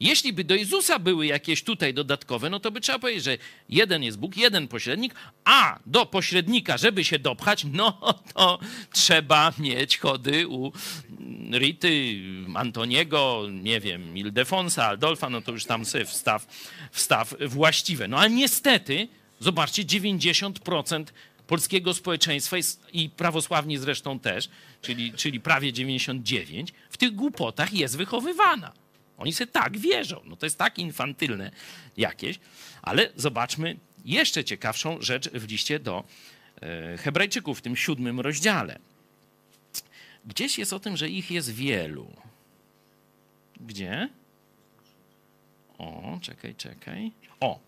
[0.00, 4.02] Jeśli by do Jezusa były jakieś tutaj dodatkowe, no to by trzeba powiedzieć, że jeden
[4.02, 5.14] jest Bóg, jeden pośrednik,
[5.44, 8.58] a do pośrednika, żeby się dopchać, no to
[8.92, 10.72] trzeba mieć chody u
[11.52, 12.20] Rity,
[12.54, 16.46] Antoniego, nie wiem, Ildefonsa, Aldolfa, no to już tam sobie wstaw,
[16.92, 18.08] wstaw właściwe.
[18.08, 19.08] No ale niestety
[19.40, 21.04] Zobaczcie, 90%
[21.46, 24.48] polskiego społeczeństwa jest, i prawosławni zresztą też,
[24.82, 28.72] czyli, czyli prawie 99, w tych głupotach jest wychowywana.
[29.18, 30.20] Oni sobie tak wierzą.
[30.24, 31.50] No to jest tak infantylne
[31.96, 32.38] jakieś.
[32.82, 36.04] Ale zobaczmy jeszcze ciekawszą rzecz w liście do
[36.62, 38.78] e, Hebrajczyków w tym siódmym rozdziale.
[40.24, 42.12] Gdzieś jest o tym, że ich jest wielu.
[43.60, 44.08] Gdzie?
[45.78, 47.12] O, czekaj, czekaj.
[47.40, 47.60] O,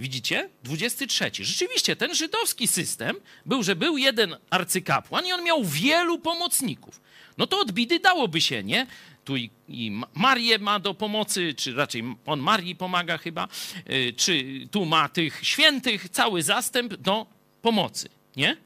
[0.00, 0.50] Widzicie?
[0.62, 1.30] 23.
[1.34, 7.00] Rzeczywiście ten żydowski system był, że był jeden arcykapłan i on miał wielu pomocników.
[7.38, 8.86] No to od bidy dałoby się, nie?
[9.24, 13.48] Tu i, i Marię ma do pomocy, czy raczej on Marii pomaga chyba,
[13.90, 17.26] y, czy tu ma tych świętych, cały zastęp do
[17.62, 18.56] pomocy, nie?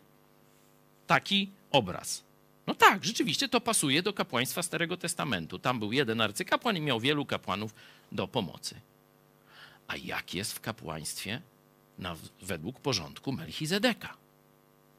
[1.07, 2.25] Taki obraz.
[2.67, 5.59] No tak, rzeczywiście to pasuje do kapłaństwa Starego Testamentu.
[5.59, 7.75] Tam był jeden arcykapłan i miał wielu kapłanów
[8.13, 8.81] do pomocy.
[9.89, 11.43] A jak jest w kapłaństwie
[11.99, 14.17] na, według porządku Melchizedeka?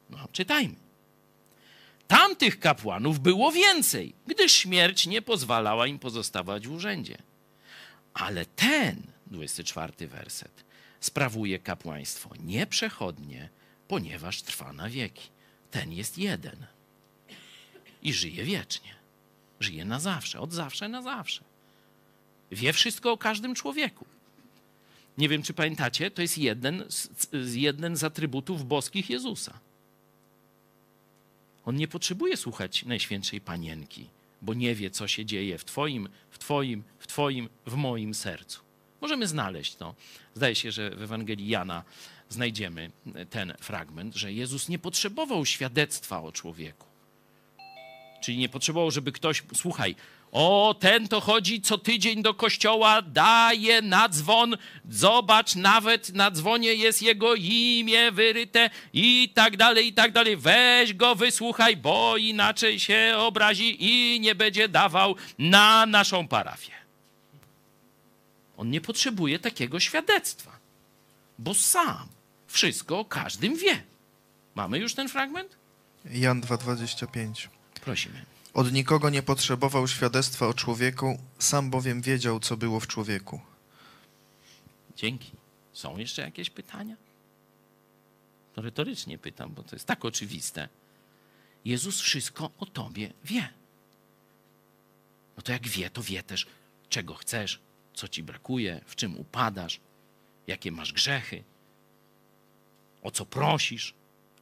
[0.10, 0.76] No, czytajmy.
[2.08, 7.18] Tamtych kapłanów było więcej, gdyż śmierć nie pozwalała im pozostawać w urzędzie.
[8.14, 10.66] Ale ten, 24 werset,
[11.00, 13.50] sprawuje kapłaństwo nieprzechodnie,
[13.88, 15.30] ponieważ trwa na wieki.
[15.72, 16.66] Ten jest jeden
[18.02, 18.96] i żyje wiecznie.
[19.60, 21.44] Żyje na zawsze, od zawsze na zawsze.
[22.52, 24.06] Wie wszystko o każdym człowieku.
[25.18, 29.60] Nie wiem, czy pamiętacie, to jest jeden z, jeden z atrybutów boskich Jezusa.
[31.66, 34.10] On nie potrzebuje słuchać Najświętszej Panienki,
[34.42, 38.62] bo nie wie, co się dzieje w Twoim, w Twoim, w Twoim, w moim sercu.
[39.02, 39.96] Możemy znaleźć to.
[40.36, 41.84] Zdaje się, że w Ewangelii Jana
[42.30, 42.92] znajdziemy
[43.30, 46.88] ten fragment, że Jezus nie potrzebował świadectwa o człowieku.
[48.22, 49.96] Czyli nie potrzebował, żeby ktoś, słuchaj,
[50.32, 54.58] O, ten to chodzi co tydzień do kościoła, daje na dzwon.
[54.90, 60.38] Zobacz, nawet na dzwonie jest jego imię wyryte i tak dalej, i tak dalej.
[60.38, 66.72] Weź go, wysłuchaj, bo inaczej się obrazi i nie będzie dawał na naszą parafię.
[68.58, 70.52] On nie potrzebuje takiego świadectwa,
[71.40, 72.08] bo sam
[72.48, 73.84] wszystko o każdym wie.
[74.56, 75.58] Mamy już ten fragment?
[76.06, 77.48] Jan 2,25.
[77.82, 78.35] Prosimy.
[78.56, 83.42] Od nikogo nie potrzebował świadectwa o człowieku, sam bowiem wiedział, co było w człowieku.
[84.96, 85.32] Dzięki.
[85.74, 86.96] Są jeszcze jakieś pytania?
[88.54, 90.70] To retorycznie pytam, bo to jest tak oczywiste.
[91.66, 93.50] Jezus wszystko o tobie wie.
[95.38, 96.48] No to jak wie, to wie też,
[96.90, 97.60] czego chcesz,
[97.94, 99.80] co ci brakuje, w czym upadasz,
[100.48, 101.44] jakie masz grzechy,
[103.02, 103.94] o co prosisz.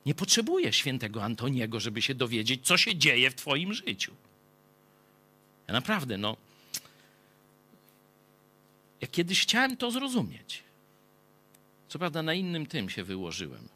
[0.06, 4.14] Nie potrzebuje świętego Antoniego, żeby się dowiedzieć, co się dzieje w twoim życiu.
[5.68, 6.38] Ja naprawdę, no.
[9.01, 10.64] Ja kiedyś chciałem to zrozumieć.
[11.88, 13.68] Co prawda na innym tym się wyłożyłem.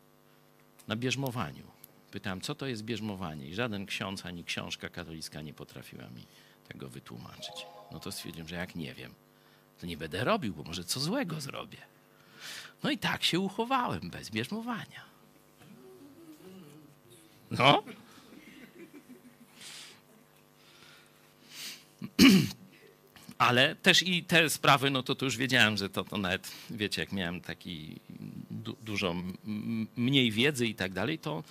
[0.87, 1.63] Na bierzmowaniu.
[2.11, 3.47] Pytałem, co to jest bierzmowanie?
[3.47, 6.25] I żaden ksiądz ani książka katolicka nie potrafiła mi
[6.67, 7.65] tego wytłumaczyć.
[7.91, 9.13] No to stwierdziłem, że jak nie wiem,
[9.81, 11.77] to nie będę robił, bo może co złego zrobię.
[12.83, 15.16] No i tak się uchowałem bez bierzmowania.
[17.51, 17.83] No.
[23.37, 27.11] Ale też i te sprawy, no to, już wiedziałem, że to, to nawet, wiecie, jak
[27.11, 27.95] miałem taki
[28.51, 29.15] du, dużo
[29.97, 31.43] mniej wiedzy i tak dalej, to,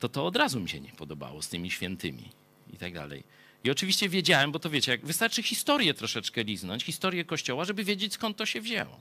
[0.00, 2.28] to to od razu mi się nie podobało z tymi świętymi
[2.72, 3.22] i tak dalej.
[3.64, 8.12] I oczywiście wiedziałem, bo to wiecie, jak wystarczy historię troszeczkę liznąć, historię Kościoła, żeby wiedzieć
[8.12, 9.00] skąd to się wzięło.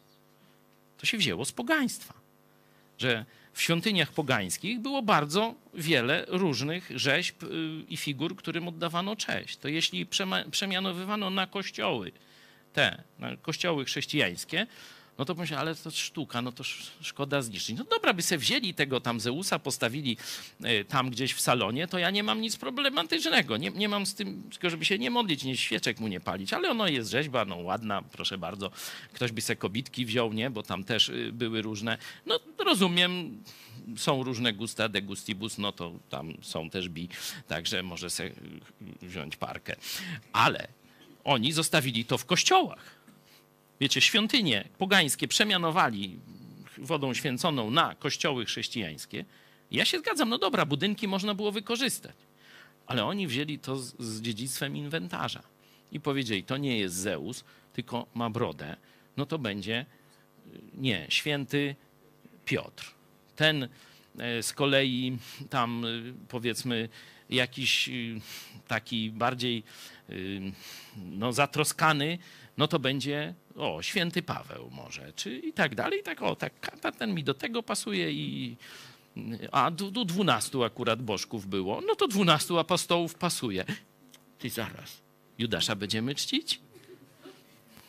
[0.97, 2.22] To się wzięło z pogaństwa.
[2.97, 7.47] Że w świątyniach pogańskich było bardzo wiele różnych rzeźb y,
[7.89, 9.57] i figur, którym oddawano cześć.
[9.57, 10.07] To jeśli
[10.51, 12.11] przemianowywano na kościoły,
[12.73, 14.67] te, na kościoły chrześcijańskie,
[15.17, 17.77] no to pomyślałem, ale to sztuka, no to sz- szkoda zniszczyć.
[17.77, 20.17] No dobra, by se wzięli tego tam Zeusa, postawili
[20.65, 23.57] y, tam gdzieś w salonie, to ja nie mam nic problematycznego.
[23.57, 26.53] Nie, nie mam z tym, tylko żeby się nie modlić, nie świeczek mu nie palić,
[26.53, 28.71] ale ono jest rzeźba, no ładna, proszę bardzo.
[29.13, 30.49] Ktoś by se kobitki wziął, nie?
[30.49, 31.97] Bo tam też y, były różne.
[32.25, 33.43] No rozumiem,
[33.97, 37.09] są różne gusta, de gustibus, no to tam są też bi,
[37.47, 38.33] także może se y,
[39.01, 39.75] wziąć parkę.
[40.33, 40.67] Ale
[41.23, 42.92] oni zostawili to w kościołach.
[43.79, 46.19] Wiecie, świątynie pogańskie przemianowali
[46.77, 49.25] wodą święconą na kościoły chrześcijańskie.
[49.71, 52.15] Ja się zgadzam, no dobra, budynki można było wykorzystać.
[52.85, 55.43] Ale oni wzięli to z, z dziedzictwem inwentarza
[55.91, 57.43] i powiedzieli, to nie jest Zeus,
[57.73, 58.75] tylko ma brodę,
[59.17, 59.85] no to będzie
[60.73, 61.75] nie, święty
[62.45, 62.91] Piotr.
[63.35, 63.67] Ten
[64.19, 65.17] e, z kolei
[65.49, 66.89] tam y, powiedzmy
[67.33, 68.21] jakiś y,
[68.67, 69.63] taki bardziej
[70.09, 70.41] y,
[70.97, 72.17] no, zatroskany,
[72.57, 75.99] no to będzie o, święty Paweł może, czy i tak dalej.
[75.99, 78.57] I tak, o, tak, ta- ten mi do tego pasuje i
[79.51, 83.65] a du, du 12 akurat bożków było, no to 12 apostołów pasuje.
[84.39, 85.01] Ty zaraz,
[85.37, 86.59] Judasza będziemy czcić?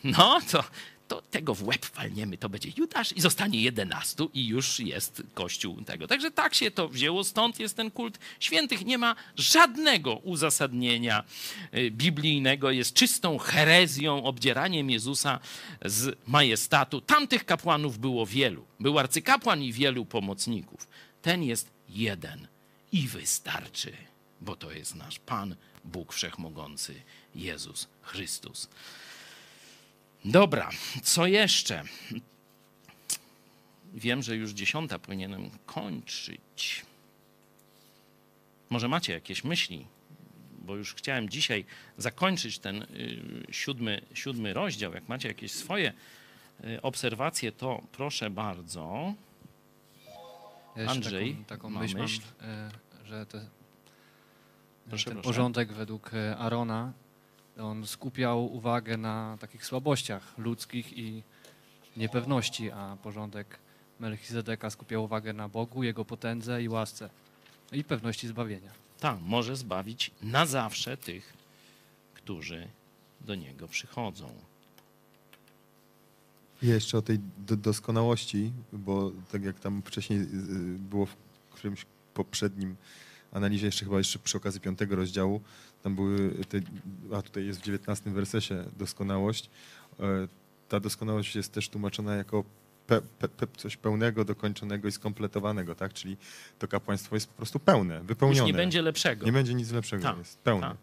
[0.04, 0.64] No, to,
[1.08, 5.82] to tego w łeb walniemy, to będzie Judasz i zostanie 11 i już jest kościół
[5.82, 6.06] tego.
[6.06, 8.84] Także tak się to wzięło, stąd jest ten kult świętych.
[8.84, 11.24] Nie ma żadnego uzasadnienia
[11.74, 15.40] y, biblijnego, jest czystą herezją, obdzieraniem Jezusa
[15.84, 17.00] z majestatu.
[17.00, 18.64] Tamtych kapłanów było wielu.
[18.80, 20.88] Był arcykapłan i wielu pomocników.
[21.22, 22.48] Ten jest jeden
[22.92, 23.92] i wystarczy,
[24.40, 27.02] bo to jest nasz Pan, Bóg Wszechmogący,
[27.34, 28.68] Jezus Chrystus.
[30.24, 30.70] Dobra,
[31.02, 31.82] co jeszcze?
[33.94, 36.86] Wiem, że już dziesiąta powinienem kończyć.
[38.70, 39.86] Może macie jakieś myśli,
[40.58, 41.64] bo już chciałem dzisiaj
[41.98, 44.94] zakończyć ten y, siódmy, siódmy rozdział.
[44.94, 45.92] Jak macie jakieś swoje
[46.64, 49.14] y, obserwacje, to proszę bardzo.
[50.86, 52.70] Andrzej taką, taką ma myśl, mam, e,
[53.04, 53.48] że te, ten
[54.88, 55.14] proszę.
[55.14, 56.92] porządek według Arona,
[57.60, 61.22] on skupiał uwagę na takich słabościach ludzkich i
[61.96, 63.58] niepewności, a porządek
[64.00, 67.10] Melchizedeka skupiał uwagę na Bogu, Jego potędze i łasce
[67.72, 68.70] i pewności zbawienia.
[69.00, 71.34] Tak, może zbawić na zawsze tych,
[72.14, 72.68] którzy
[73.20, 74.28] do Niego przychodzą.
[76.62, 80.26] I jeszcze o tej do, doskonałości, bo tak jak tam wcześniej y,
[80.78, 81.16] było w
[81.50, 82.76] którymś poprzednim
[83.32, 85.40] analizie, jeszcze chyba jeszcze przy okazji piątego rozdziału,
[85.84, 86.60] tam były te,
[87.16, 89.50] a tutaj jest w dziewiętnastym wersesie doskonałość.
[90.00, 90.04] E,
[90.68, 92.44] Ta doskonałość jest też tłumaczona jako
[92.86, 95.92] pe, pe, pe, coś pełnego, dokończonego i skompletowanego, tak?
[95.92, 96.16] Czyli
[96.58, 98.38] to kapłaństwo jest po prostu pełne, wypełnione.
[98.38, 99.26] Już nie będzie lepszego.
[99.26, 100.66] Nie będzie nic lepszego, Tak, jest pełne.
[100.68, 100.76] tak.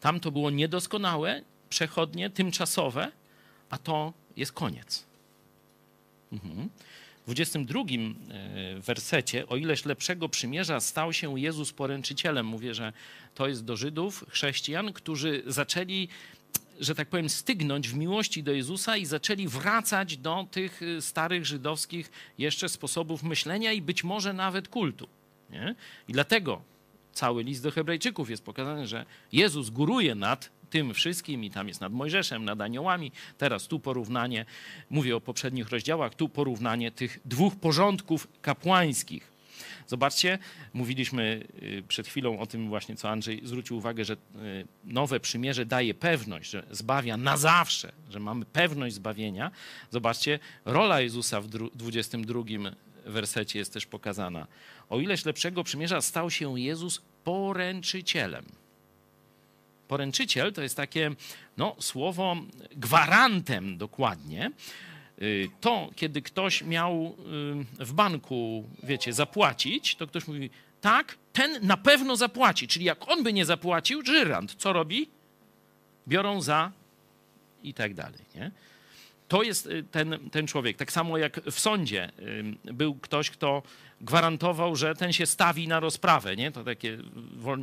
[0.00, 3.12] Tam to było niedoskonałe, przechodnie, tymczasowe,
[3.70, 5.04] a to jest koniec.
[6.32, 6.68] Mhm.
[7.22, 12.46] W 22 e, wersecie, o ileż lepszego przymierza stał się Jezus poręczycielem.
[12.46, 12.92] Mówię, że
[13.34, 16.08] to jest do Żydów, chrześcijan, którzy zaczęli
[16.80, 21.46] że tak powiem, stygnąć w miłości do Jezusa i zaczęli wracać do tych y, starych
[21.46, 25.08] żydowskich jeszcze sposobów myślenia i być może nawet kultu.
[25.50, 25.74] Nie?
[26.08, 26.62] I dlatego
[27.12, 31.80] cały list do Hebrajczyków jest pokazany, że Jezus góruje nad tym wszystkim i tam jest
[31.80, 33.12] nad Mojżeszem, nad aniołami.
[33.38, 34.44] Teraz tu porównanie,
[34.90, 39.32] mówię o poprzednich rozdziałach, tu porównanie tych dwóch porządków kapłańskich.
[39.86, 40.38] Zobaczcie,
[40.72, 44.18] mówiliśmy y, przed chwilą o tym właśnie, co Andrzej zwrócił uwagę, że y,
[44.84, 49.50] nowe przymierze daje pewność, że zbawia na zawsze, że mamy pewność zbawienia.
[49.90, 52.42] Zobaczcie, rola Jezusa w 22
[53.04, 54.46] wersecie jest też pokazana.
[54.90, 58.44] O ileś lepszego przymierza stał się Jezus poręczycielem.
[59.88, 61.10] Poręczyciel to jest takie
[61.56, 62.36] no, słowo
[62.76, 64.50] gwarantem dokładnie,
[65.22, 67.16] Y, to, kiedy ktoś miał
[67.80, 70.50] y, w banku, wiecie, zapłacić, to ktoś mówi,
[70.80, 72.68] tak, ten na pewno zapłaci.
[72.68, 75.08] Czyli jak on by nie zapłacił, żyrant, co robi?
[76.08, 76.72] Biorą za
[77.62, 78.50] i tak dalej, nie?
[79.32, 80.76] To jest y, ten, ten człowiek.
[80.76, 82.12] Tak samo jak w sądzie
[82.64, 83.62] był ktoś, kto
[84.00, 86.50] gwarantował, że ten się stawi na rozprawę, nie?
[86.50, 86.98] To takie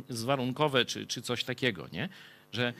[0.08, 2.08] zwarunkowe czy, czy coś takiego, nie?
[2.52, 2.72] Że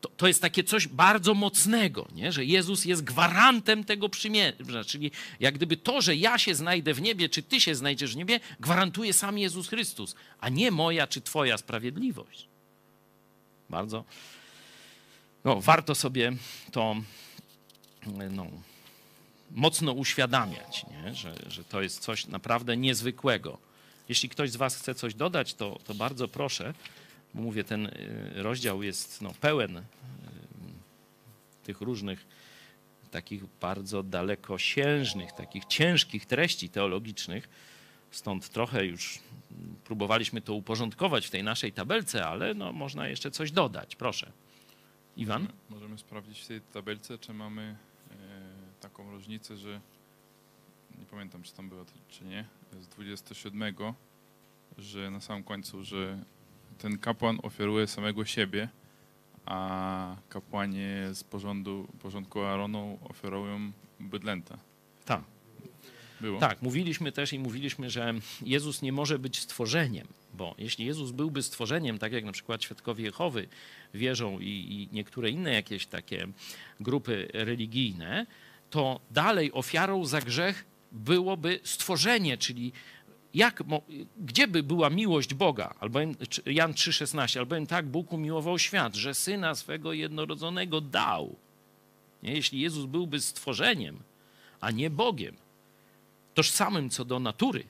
[0.00, 2.32] to, to jest takie coś bardzo mocnego, nie?
[2.32, 4.84] że Jezus jest gwarantem tego przymierza.
[4.86, 8.16] Czyli jak gdyby to, że ja się znajdę w niebie, czy ty się znajdziesz w
[8.16, 12.48] niebie, gwarantuje sam Jezus Chrystus, a nie moja czy twoja sprawiedliwość.
[13.70, 14.04] Bardzo.
[15.44, 16.32] No, warto sobie
[16.72, 16.96] to
[18.30, 18.46] no,
[19.50, 21.14] mocno uświadamiać, nie?
[21.14, 23.58] Że, że to jest coś naprawdę niezwykłego.
[24.08, 26.74] Jeśli ktoś z Was chce coś dodać, to, to bardzo proszę
[27.36, 27.92] mówię, ten y,
[28.34, 29.82] rozdział jest no, pełen y,
[31.64, 32.26] tych różnych
[33.10, 37.48] takich bardzo dalekosiężnych, takich ciężkich treści teologicznych.
[38.10, 39.18] Stąd trochę już
[39.84, 43.96] próbowaliśmy to uporządkować w tej naszej tabelce, ale no, można jeszcze coś dodać.
[43.96, 44.32] Proszę.
[45.16, 45.48] Iwan?
[45.70, 47.76] Możemy sprawdzić w tej tabelce, czy mamy
[48.96, 49.80] taką różnicę, że
[50.98, 52.44] nie pamiętam, czy tam było, czy nie,
[52.80, 53.74] z 27,
[54.78, 56.24] że na samym końcu, że
[56.78, 58.68] ten kapłan ofiaruje samego siebie,
[59.46, 64.58] a kapłanie z porządu, porządku Aaronu oferują bydlęta.
[65.04, 65.22] Tak.
[66.20, 66.40] Było.
[66.40, 71.42] Tak, mówiliśmy też i mówiliśmy, że Jezus nie może być stworzeniem, bo jeśli Jezus byłby
[71.42, 73.48] stworzeniem, tak jak na przykład świadkowie Jehowy
[73.94, 76.28] wierzą i, i niektóre inne jakieś takie
[76.80, 78.26] grupy religijne,
[78.70, 82.72] to dalej ofiarą za grzech byłoby stworzenie, czyli
[83.34, 83.62] jak,
[84.18, 85.74] gdzie by była miłość Boga?
[85.80, 86.14] Albowiem,
[86.46, 91.36] Jan 3,16, albowiem tak Bóg umiłował świat, że Syna swego jednorodzonego dał.
[92.22, 92.32] Nie?
[92.32, 94.02] Jeśli Jezus byłby stworzeniem,
[94.60, 95.36] a nie Bogiem,
[96.34, 97.64] tożsamym co do natury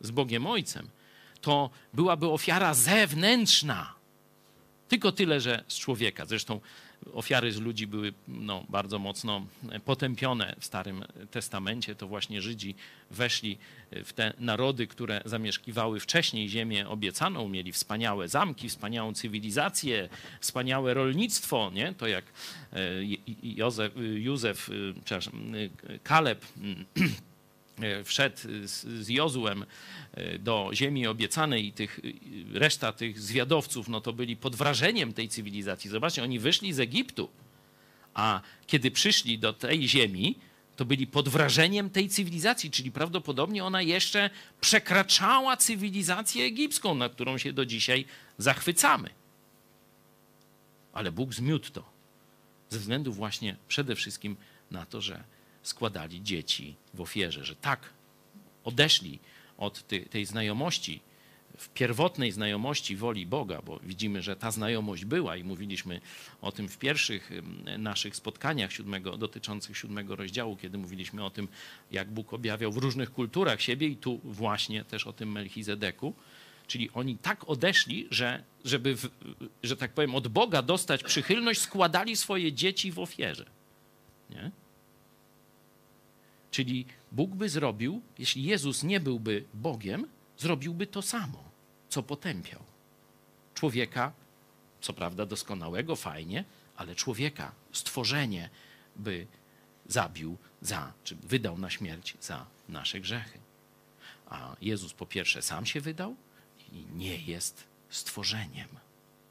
[0.00, 0.88] z Bogiem Ojcem,
[1.40, 3.94] to byłaby ofiara zewnętrzna.
[4.88, 6.26] Tylko tyle, że z człowieka.
[6.26, 6.60] Zresztą
[7.12, 9.46] ofiary z ludzi były no, bardzo mocno
[9.84, 11.94] potępione w Starym Testamencie.
[11.94, 12.74] To właśnie Żydzi
[13.10, 13.58] weszli
[14.04, 20.08] w te narody, które zamieszkiwały wcześniej ziemię obiecaną, mieli wspaniałe zamki, wspaniałą cywilizację,
[20.40, 21.70] wspaniałe rolnictwo.
[21.74, 21.94] Nie?
[21.94, 22.24] To jak
[22.72, 22.78] e,
[23.42, 24.70] Józef, Józef
[25.04, 25.52] przepraszam,
[26.02, 26.84] Kaleb E,
[28.04, 29.64] wszedł z, z Jozłem
[30.12, 32.00] e, do ziemi obiecanej i tych,
[32.54, 35.90] e, reszta tych zwiadowców, no to byli pod wrażeniem tej cywilizacji.
[35.90, 37.28] Zobaczcie, oni wyszli z Egiptu,
[38.14, 40.38] a kiedy przyszli do tej ziemi,
[40.76, 47.38] to byli pod wrażeniem tej cywilizacji, czyli prawdopodobnie ona jeszcze przekraczała cywilizację egipską, na którą
[47.38, 48.04] się do dzisiaj
[48.38, 49.10] zachwycamy.
[50.92, 51.84] Ale Bóg zmiótł to
[52.70, 54.36] ze względu właśnie przede wszystkim
[54.70, 55.24] na to, że
[55.68, 57.92] składali dzieci w ofierze, że tak
[58.64, 59.18] odeszli
[59.58, 61.00] od tej, tej znajomości,
[61.56, 66.00] w pierwotnej znajomości woli Boga, bo widzimy, że ta znajomość była i mówiliśmy
[66.42, 67.30] o tym w pierwszych
[67.78, 71.48] naszych spotkaniach siódmego, dotyczących siódmego rozdziału, kiedy mówiliśmy o tym,
[71.90, 76.14] jak Bóg objawiał w różnych kulturach siebie i tu właśnie też o tym Melchizedeku.
[76.66, 79.10] Czyli oni tak odeszli, że żeby, w,
[79.62, 83.46] że tak powiem, od Boga dostać przychylność, składali swoje dzieci w ofierze.
[84.30, 84.50] Nie?
[86.56, 91.44] Czyli Bóg by zrobił, jeśli Jezus nie byłby Bogiem, zrobiłby to samo,
[91.88, 92.60] co potępiał.
[93.54, 94.12] Człowieka,
[94.80, 96.44] co prawda doskonałego, fajnie,
[96.76, 98.50] ale człowieka, stworzenie
[98.96, 99.26] by
[99.86, 103.38] zabił za, czy wydał na śmierć za nasze grzechy.
[104.26, 106.16] A Jezus po pierwsze sam się wydał
[106.72, 108.68] i nie jest stworzeniem.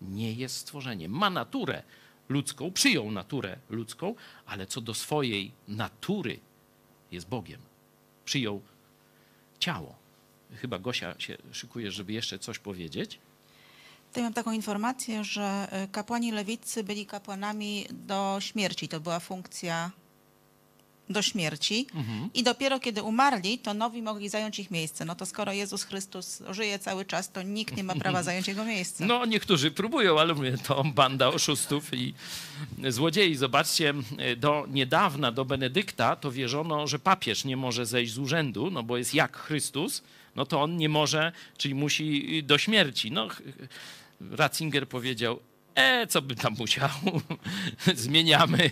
[0.01, 1.11] nie jest stworzeniem.
[1.11, 1.83] Ma naturę
[2.29, 4.15] ludzką, przyjął naturę ludzką,
[4.45, 6.39] ale co do swojej natury
[7.15, 7.61] jest Bogiem.
[8.25, 8.61] Przyjął
[9.59, 9.95] ciało.
[10.55, 13.19] Chyba Gosia się szykuje, żeby jeszcze coś powiedzieć.
[14.07, 18.87] Tutaj mam taką informację, że y, kapłani lewicy byli kapłanami do śmierci.
[18.87, 19.91] To była funkcja
[21.09, 21.87] do śmierci
[22.33, 25.05] i dopiero kiedy umarli, to nowi mogli zająć ich miejsce.
[25.05, 28.65] No to skoro Jezus Chrystus żyje cały czas, to nikt nie ma prawa zająć jego
[28.65, 29.05] miejsca.
[29.05, 32.13] No, niektórzy próbują, ale mówię, to banda oszustów i
[32.89, 33.35] złodziei.
[33.35, 33.93] Zobaczcie,
[34.37, 38.97] do niedawna, do Benedykta, to wierzono, że papież nie może zejść z urzędu, no bo
[38.97, 40.03] jest jak Chrystus,
[40.35, 43.11] no to on nie może, czyli musi do śmierci.
[43.11, 43.27] No,
[44.31, 45.39] Ratzinger powiedział,
[45.75, 46.89] e, co by tam musiał,
[47.95, 48.71] zmieniamy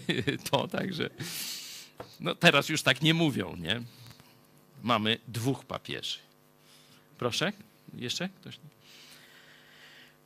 [0.52, 1.10] to, także...
[2.20, 3.82] No teraz już tak nie mówią, nie?
[4.84, 6.20] Mamy dwóch papieży.
[7.18, 7.54] Proszę,
[7.98, 8.60] jeszcze ktoś?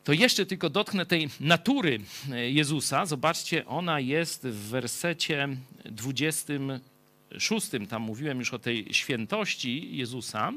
[0.03, 1.99] To jeszcze tylko dotknę tej natury
[2.47, 3.05] Jezusa.
[3.05, 5.47] Zobaczcie, ona jest w wersecie
[5.85, 7.67] 26.
[7.89, 10.51] Tam mówiłem już o tej świętości Jezusa.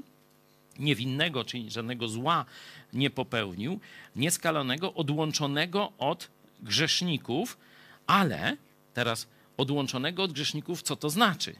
[0.78, 2.44] Niewinnego, czyli żadnego zła
[2.92, 3.80] nie popełnił,
[4.16, 6.28] nieskalonego, odłączonego od
[6.62, 7.58] grzeszników,
[8.06, 8.56] ale
[8.94, 9.26] teraz
[9.61, 11.54] odłączonego od grzeszników, co to znaczy?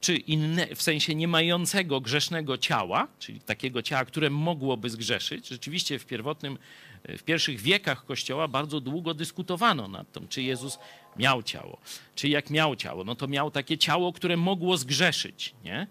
[0.00, 5.48] Czy inne, w sensie nie mającego grzesznego ciała, czyli takiego ciała, które mogłoby zgrzeszyć.
[5.48, 6.58] Rzeczywiście w pierwotnym,
[7.08, 10.78] w pierwszych wiekach Kościoła bardzo długo dyskutowano nad tym, czy Jezus
[11.16, 11.78] miał ciało.
[12.14, 15.86] Czy jak miał ciało, no to miał takie ciało, które mogło zgrzeszyć, nie?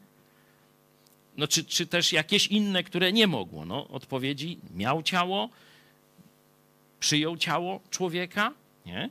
[1.38, 3.66] No czy, czy też jakieś inne, które nie mogło?
[3.66, 5.50] No odpowiedzi, miał ciało,
[7.00, 8.54] przyjął ciało człowieka,
[8.86, 9.10] nie?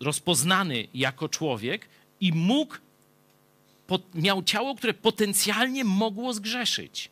[0.00, 1.88] Rozpoznany jako człowiek
[2.20, 2.74] i mógł,
[4.14, 7.10] miał ciało, które potencjalnie mogło zgrzeszyć.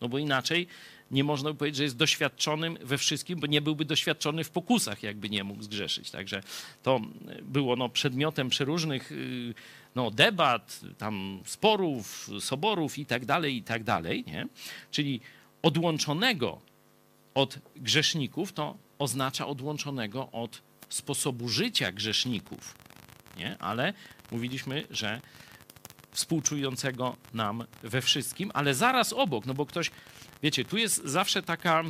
[0.00, 0.66] No bo inaczej
[1.10, 5.02] nie można by powiedzieć, że jest doświadczonym we wszystkim, bo nie byłby doświadczony w pokusach,
[5.02, 6.10] jakby nie mógł zgrzeszyć.
[6.10, 6.42] Także
[6.82, 7.00] to
[7.42, 9.54] było no, przedmiotem przeróżnych y,
[9.94, 14.24] no, debat, tam sporów, soborów i tak dalej, i tak dalej.
[14.26, 14.46] Nie?
[14.90, 15.20] Czyli
[15.62, 16.60] odłączonego
[17.34, 22.74] od grzeszników to oznacza odłączonego od sposobu życia grzeszników,
[23.36, 23.58] nie?
[23.58, 23.92] ale
[24.30, 25.20] mówiliśmy, że
[26.12, 29.90] współczującego nam we wszystkim, ale zaraz obok, no bo ktoś,
[30.42, 31.82] wiecie, tu jest zawsze taka,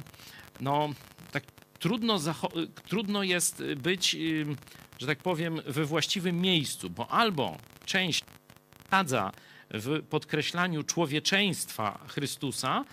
[0.60, 0.88] no,
[1.32, 1.44] tak
[1.78, 2.20] trudno,
[2.88, 4.16] trudno jest być,
[4.98, 8.24] że tak powiem, we właściwym miejscu, bo albo część
[8.90, 9.32] sadza
[9.70, 12.84] w podkreślaniu człowieczeństwa Chrystusa,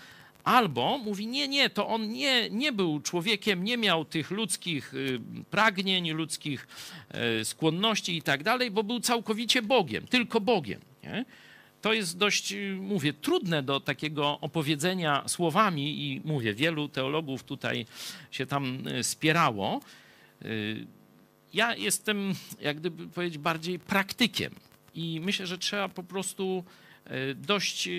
[0.44, 5.20] Albo mówi, nie, nie, to on nie, nie był człowiekiem, nie miał tych ludzkich y,
[5.50, 6.68] pragnień, ludzkich
[7.40, 10.80] y, skłonności i tak dalej, bo był całkowicie Bogiem, tylko Bogiem.
[11.02, 11.24] Nie?
[11.80, 17.86] To jest dość, y, mówię, trudne do takiego opowiedzenia słowami i mówię, wielu teologów tutaj
[18.30, 19.80] się tam spierało.
[21.54, 24.54] Ja jestem, jak gdyby powiedzieć, bardziej praktykiem
[24.94, 26.64] i myślę, że trzeba po prostu
[27.34, 27.90] dość, e,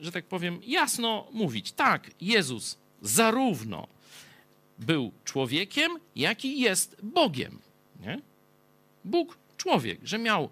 [0.00, 1.72] że tak powiem, jasno mówić.
[1.72, 3.88] Tak, Jezus zarówno
[4.78, 7.58] był człowiekiem, jak i jest Bogiem.
[8.00, 8.20] Nie?
[9.04, 10.50] Bóg, człowiek, że miał,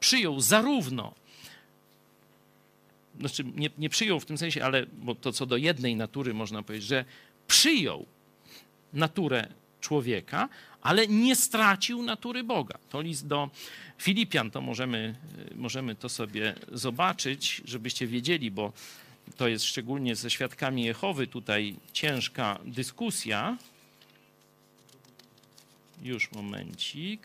[0.00, 1.14] przyjął zarówno,
[3.18, 6.62] znaczy nie, nie przyjął w tym sensie, ale bo to co do jednej natury można
[6.62, 7.04] powiedzieć, że
[7.46, 8.06] przyjął
[8.92, 9.48] naturę
[9.80, 10.48] człowieka,
[10.82, 12.78] ale nie stracił natury Boga.
[12.90, 13.50] To list do
[13.98, 15.14] Filipian, to możemy,
[15.54, 18.72] możemy to sobie zobaczyć, żebyście wiedzieli, bo
[19.36, 23.56] to jest szczególnie ze świadkami Jehowy tutaj ciężka dyskusja.
[26.02, 27.22] Już momencik.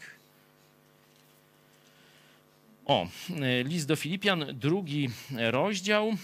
[2.85, 3.07] O,
[3.63, 6.17] list do Filipian, drugi rozdział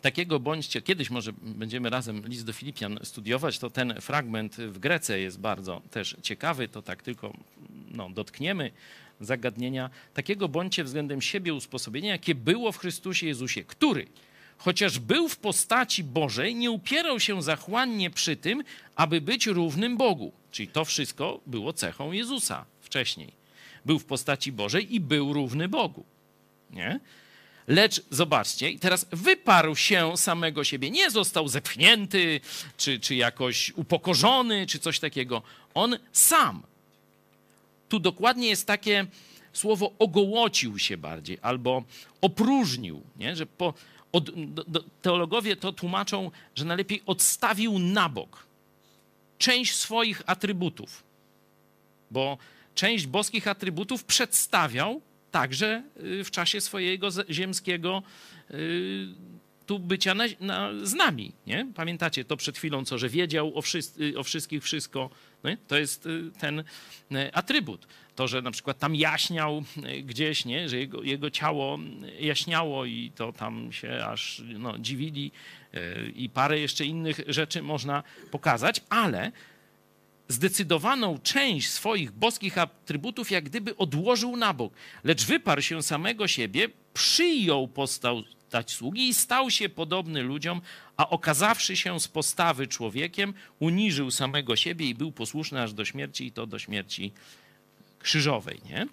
[0.00, 5.20] takiego bądźcie, kiedyś może będziemy razem list do Filipian studiować, to ten fragment w Grece
[5.20, 7.36] jest bardzo też ciekawy, to tak tylko
[7.90, 8.70] no, dotkniemy
[9.20, 9.90] zagadnienia.
[10.14, 14.06] Takiego bądźcie względem siebie usposobienia, jakie było w Chrystusie Jezusie, który
[14.60, 18.64] chociaż był w postaci Bożej, nie upierał się zachłannie przy tym,
[18.96, 20.32] aby być równym Bogu.
[20.50, 23.32] Czyli to wszystko było cechą Jezusa wcześniej.
[23.84, 26.04] Był w postaci Bożej i był równy Bogu.
[26.70, 27.00] Nie?
[27.70, 30.90] Lecz zobaczcie, i teraz wyparł się samego siebie.
[30.90, 32.40] Nie został zepchnięty,
[32.76, 35.42] czy, czy jakoś upokorzony, czy coś takiego.
[35.74, 36.62] On sam.
[37.88, 39.06] Tu dokładnie jest takie
[39.52, 41.84] słowo ogołocił się bardziej, albo
[42.20, 43.36] opróżnił, nie?
[43.36, 43.74] że po,
[44.12, 48.46] od, do, do, teologowie to tłumaczą, że najlepiej odstawił na bok
[49.38, 51.02] część swoich atrybutów,
[52.10, 52.38] bo
[52.74, 55.00] część boskich atrybutów przedstawiał
[55.30, 58.02] także y, w czasie swojego ziemskiego
[58.50, 59.08] y,
[59.70, 61.32] faktu bycia na, na, z nami.
[61.46, 61.66] Nie?
[61.74, 65.10] Pamiętacie to przed chwilą, co, że wiedział o, wszyscy, o wszystkich wszystko.
[65.44, 65.56] Nie?
[65.68, 66.64] To jest y, ten
[67.32, 67.86] atrybut.
[68.16, 69.64] To, że na przykład tam jaśniał
[70.02, 70.68] gdzieś, nie?
[70.68, 71.78] że jego, jego ciało
[72.20, 75.32] jaśniało i to tam się aż no, dziwili
[76.14, 79.32] i parę jeszcze innych rzeczy można pokazać, ale
[80.30, 84.72] zdecydowaną część swoich boskich atrybutów jak gdyby odłożył na bok,
[85.04, 90.60] lecz wyparł się samego siebie, przyjął postać sługi i stał się podobny ludziom,
[90.96, 96.26] a okazawszy się z postawy człowiekiem, uniżył samego siebie i był posłuszny aż do śmierci
[96.26, 97.12] i to do śmierci
[97.98, 98.60] krzyżowej.
[98.70, 98.86] Nie?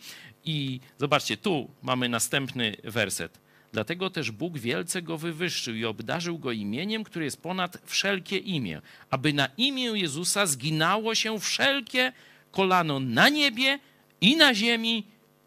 [0.46, 3.47] I zobaczcie, tu mamy następny werset.
[3.72, 8.82] Dlatego też Bóg wielce go wywyższył i obdarzył go imieniem, które jest ponad wszelkie imię,
[9.10, 12.14] aby na imię Jezusa zginało się wszelkie
[12.52, 13.80] kolano na niebie
[14.22, 15.04] i na ziemi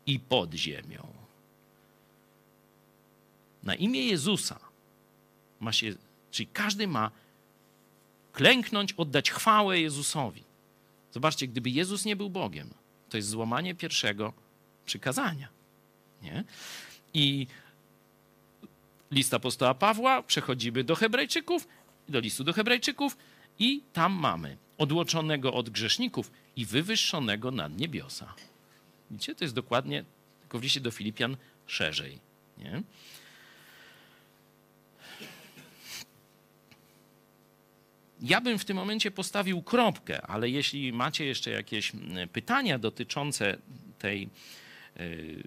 [0.07, 1.07] i pod ziemią.
[3.63, 4.61] Na imię Jezusa
[5.61, 5.95] ma się,
[6.31, 7.11] czyli każdy ma
[8.33, 10.45] klęknąć, oddać chwałę Jezusowi.
[11.13, 12.71] Zobaczcie, gdyby Jezus nie był Bogiem,
[13.09, 14.33] to jest złamanie pierwszego
[14.87, 15.49] przykazania.
[16.23, 16.45] Nie?
[17.15, 17.47] I
[19.11, 21.69] list apostoła Pawła, przechodzimy do Hebrajczyków,
[22.09, 23.17] do listu do Hebrajczyków
[23.59, 28.35] i tam mamy odłoczonego od grzeszników i wywyższonego nad niebiosa.
[29.11, 30.05] Widzicie, to jest dokładnie,
[30.41, 32.19] tylko w liście do Filipian szerzej.
[32.59, 32.83] Nie?
[38.23, 41.93] Ja bym w tym momencie postawił kropkę, ale jeśli macie jeszcze jakieś
[42.33, 43.59] pytania dotyczące
[43.99, 44.29] tej
[44.97, 45.43] yy,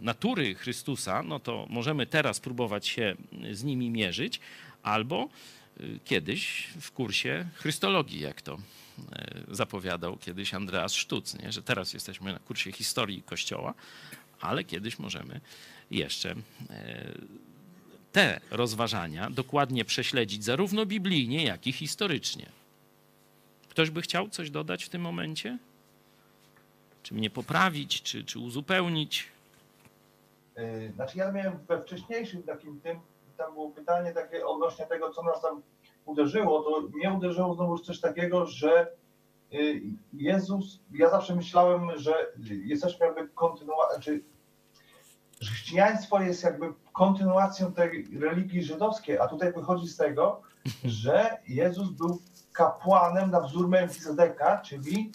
[0.00, 3.16] natury Chrystusa, no to możemy teraz próbować się
[3.52, 4.40] z nimi mierzyć,
[4.82, 5.28] albo
[5.80, 11.52] y, kiedyś w kursie Chrystologii, jak to y, zapowiadał kiedyś Andreas Sztuc, nie?
[11.52, 13.74] że teraz jesteśmy na kursie historii Kościoła,
[14.40, 15.40] ale kiedyś możemy
[15.90, 16.36] jeszcze y,
[18.12, 22.46] te rozważania dokładnie prześledzić, zarówno biblijnie, jak i historycznie.
[23.68, 25.58] Ktoś by chciał coś dodać w tym momencie?
[27.02, 29.35] Czy mnie poprawić, czy, czy uzupełnić?
[30.58, 33.00] Y, znaczy ja miałem we wcześniejszym takim tym,
[33.36, 35.62] tam było pytanie takie odnośnie tego, co nas tam
[36.04, 38.92] uderzyło, to mnie uderzyło znowu coś takiego, że
[39.52, 42.14] y, Jezus, ja zawsze myślałem, że
[42.64, 44.22] jesteśmy jakby kontynuacją, czy
[45.40, 50.42] chrześcijaństwo jest jakby kontynuacją tej religii żydowskiej, a tutaj wychodzi z tego,
[50.84, 52.18] że Jezus był
[52.52, 55.12] kapłanem na wzór Melchizedeka, czyli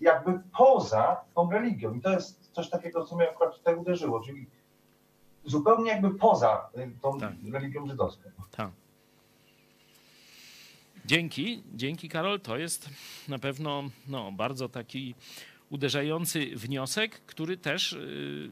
[0.00, 1.94] jakby poza tą religią.
[1.94, 4.50] I to jest coś takiego, co mnie akurat tutaj uderzyło, czyli
[5.46, 7.32] zupełnie jakby poza y, tą tak.
[7.52, 8.30] religią żydowską.
[8.50, 8.70] Tak.
[11.06, 12.40] Dzięki, dzięki Karol.
[12.40, 12.90] To jest
[13.28, 15.14] na pewno no, bardzo taki
[15.70, 18.50] uderzający wniosek, który też y,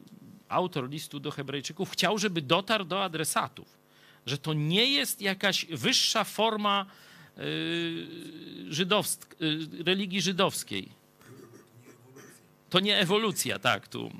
[0.49, 3.77] autor listu do Hebrajczyków chciał, żeby dotarł do adresatów.
[4.25, 6.85] Że to nie jest jakaś wyższa forma
[7.37, 8.07] y,
[8.69, 9.35] żydowsk,
[9.85, 10.89] religii żydowskiej.
[12.69, 14.11] To nie ewolucja, tak, tu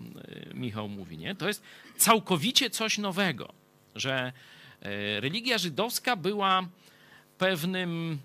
[0.63, 1.35] Michał mówi, nie?
[1.35, 1.63] To jest
[1.97, 3.53] całkowicie coś nowego,
[3.95, 4.33] że
[4.81, 6.67] e, religia żydowska była
[7.37, 8.19] pewnym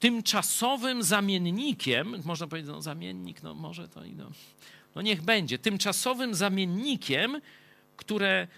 [0.00, 4.30] tymczasowym zamiennikiem, można powiedzieć, no zamiennik, no może to i no,
[4.94, 7.40] no niech będzie, tymczasowym zamiennikiem,
[7.96, 8.48] które,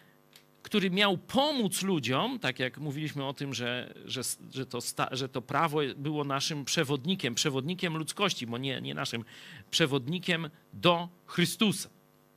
[0.62, 4.20] który miał pomóc ludziom, tak jak mówiliśmy o tym, że, że,
[4.54, 4.78] że, to,
[5.10, 9.24] że to prawo było naszym przewodnikiem, przewodnikiem ludzkości, bo nie, nie naszym,
[9.70, 11.88] przewodnikiem do Chrystusa,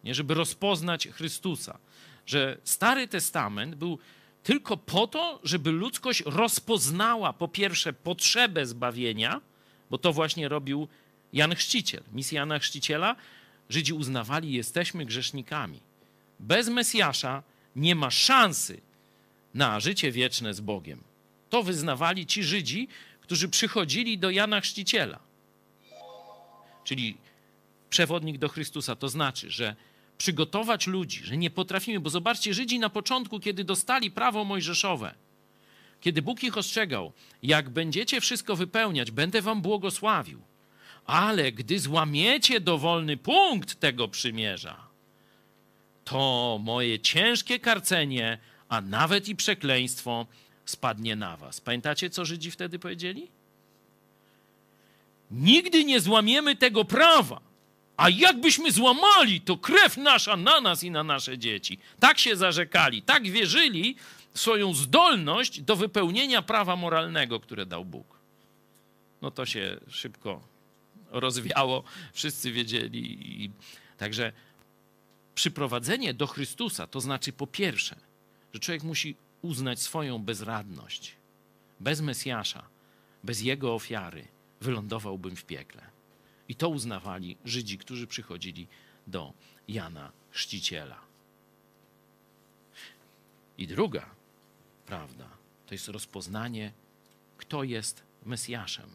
[0.06, 1.80] nie, żeby rozpoznać Chrystusa
[2.26, 4.00] że Stary Testament był
[4.44, 9.42] tylko po to, żeby ludzkość rozpoznała po pierwsze potrzebę zbawienia,
[9.90, 10.88] bo to właśnie robił
[11.34, 12.04] Jan Chrzciciel.
[12.14, 13.16] Misja Jana Chrzciciela
[13.70, 15.80] Żydzi uznawali, jesteśmy grzesznikami.
[16.40, 17.44] Bez Mesjasza
[17.76, 18.82] nie ma szansy
[19.54, 21.04] na życie wieczne z Bogiem.
[21.50, 22.88] To wyznawali ci Żydzi,
[23.22, 25.20] którzy przychodzili do Jana Chrzciciela.
[26.84, 27.18] Czyli
[27.90, 28.96] przewodnik do Chrystusa.
[28.96, 29.76] To znaczy, że
[30.18, 35.16] przygotować ludzi, że nie potrafimy, bo zobaczcie, Żydzi na początku, kiedy dostali prawo mojżeszowe,
[36.02, 37.14] kiedy Bóg ich ostrzegał,
[37.44, 40.42] jak będziecie wszystko wypełniać, będę wam błogosławił.
[41.06, 44.88] Ale gdy złamiecie dowolny punkt tego przymierza,
[46.04, 48.38] to moje ciężkie karcenie,
[48.70, 50.26] a nawet i przekleństwo
[50.66, 51.62] spadnie na was.
[51.62, 53.28] Pamiętacie, co Żydzi wtedy powiedzieli?
[55.32, 57.42] Nigdy nie złamiemy tego prawa
[57.98, 61.78] a jakbyśmy złamali, to krew nasza na nas i na nasze dzieci.
[62.00, 63.96] Tak się zarzekali, tak wierzyli
[64.34, 68.20] w swoją zdolność do wypełnienia prawa moralnego, które dał Bóg.
[69.22, 70.42] No to się szybko
[71.12, 73.44] rozwiało, wszyscy wiedzieli.
[73.44, 73.52] I...
[73.98, 74.32] Także
[75.36, 77.96] przyprowadzenie do Chrystusa to znaczy po pierwsze,
[78.54, 81.16] że człowiek musi uznać swoją bezradność.
[81.80, 82.64] Bez Mesjasza,
[83.24, 84.28] bez Jego ofiary
[84.62, 85.95] wylądowałbym w piekle.
[86.50, 88.68] I to uznawali Żydzi, którzy przychodzili
[89.08, 89.34] do
[89.68, 91.02] Jana Chrzciciela.
[93.58, 94.16] I druga
[94.86, 95.30] prawda
[95.66, 96.72] to jest rozpoznanie,
[97.38, 98.90] kto jest Mesjaszem.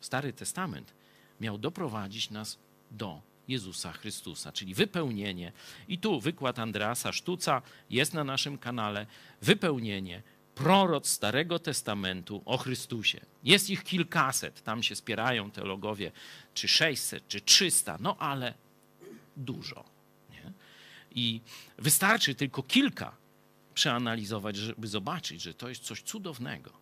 [0.00, 0.94] Stary Testament
[1.40, 2.58] miał doprowadzić nas
[2.90, 5.52] do Jezusa Chrystusa, czyli wypełnienie.
[5.88, 9.06] I tu wykład Andreasa Sztuca jest na naszym kanale.
[9.42, 10.22] Wypełnienie
[10.54, 13.20] proroc Starego Testamentu o Chrystusie.
[13.44, 16.12] Jest ich kilkaset, tam się spierają teologowie,
[16.54, 18.54] czy 600, czy 300, no ale
[19.36, 19.84] dużo.
[20.30, 20.52] Nie?
[21.14, 21.40] I
[21.78, 23.16] wystarczy tylko kilka
[23.74, 26.72] przeanalizować, żeby zobaczyć, że to jest coś cudownego,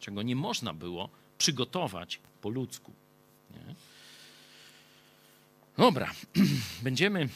[0.00, 2.92] czego nie można było przygotować po ludzku.
[3.50, 3.74] Nie?
[5.76, 6.12] Dobra,
[6.82, 7.28] będziemy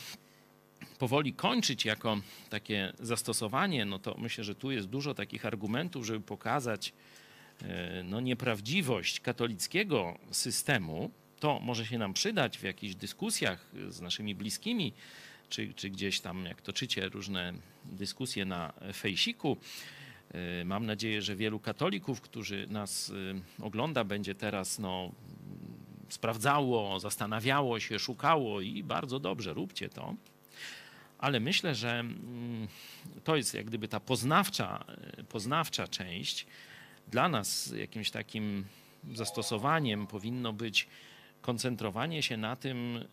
[1.02, 2.20] powoli kończyć jako
[2.50, 6.92] takie zastosowanie, no to myślę, że tu jest dużo takich argumentów, żeby pokazać
[7.62, 11.10] e, no, nieprawdziwość katolickiego systemu.
[11.40, 14.92] To może się nam przydać w jakichś dyskusjach z naszymi bliskimi,
[15.48, 17.52] czy, czy gdzieś tam, jak toczycie różne
[17.84, 19.56] dyskusje na fejsiku.
[20.30, 23.12] E, mam nadzieję, że wielu katolików, którzy nas
[23.60, 25.12] e, ogląda, będzie teraz no,
[26.08, 30.14] sprawdzało, zastanawiało się, szukało i bardzo dobrze, róbcie to.
[31.22, 32.68] Ale myślę, że mm,
[33.24, 34.84] to jest jak gdyby ta poznawcza,
[35.28, 36.46] poznawcza część.
[37.08, 38.64] Dla nas jakimś takim
[39.12, 40.88] zastosowaniem powinno być
[41.42, 43.04] koncentrowanie się na tym,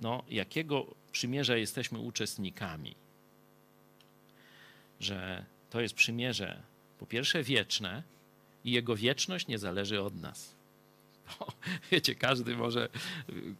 [0.00, 2.94] no, jakiego przymierza jesteśmy uczestnikami.
[5.00, 6.62] Że to jest przymierze,
[6.98, 8.02] po pierwsze, wieczne
[8.64, 10.54] i jego wieczność nie zależy od nas.
[11.92, 12.88] Wiecie, każdy może,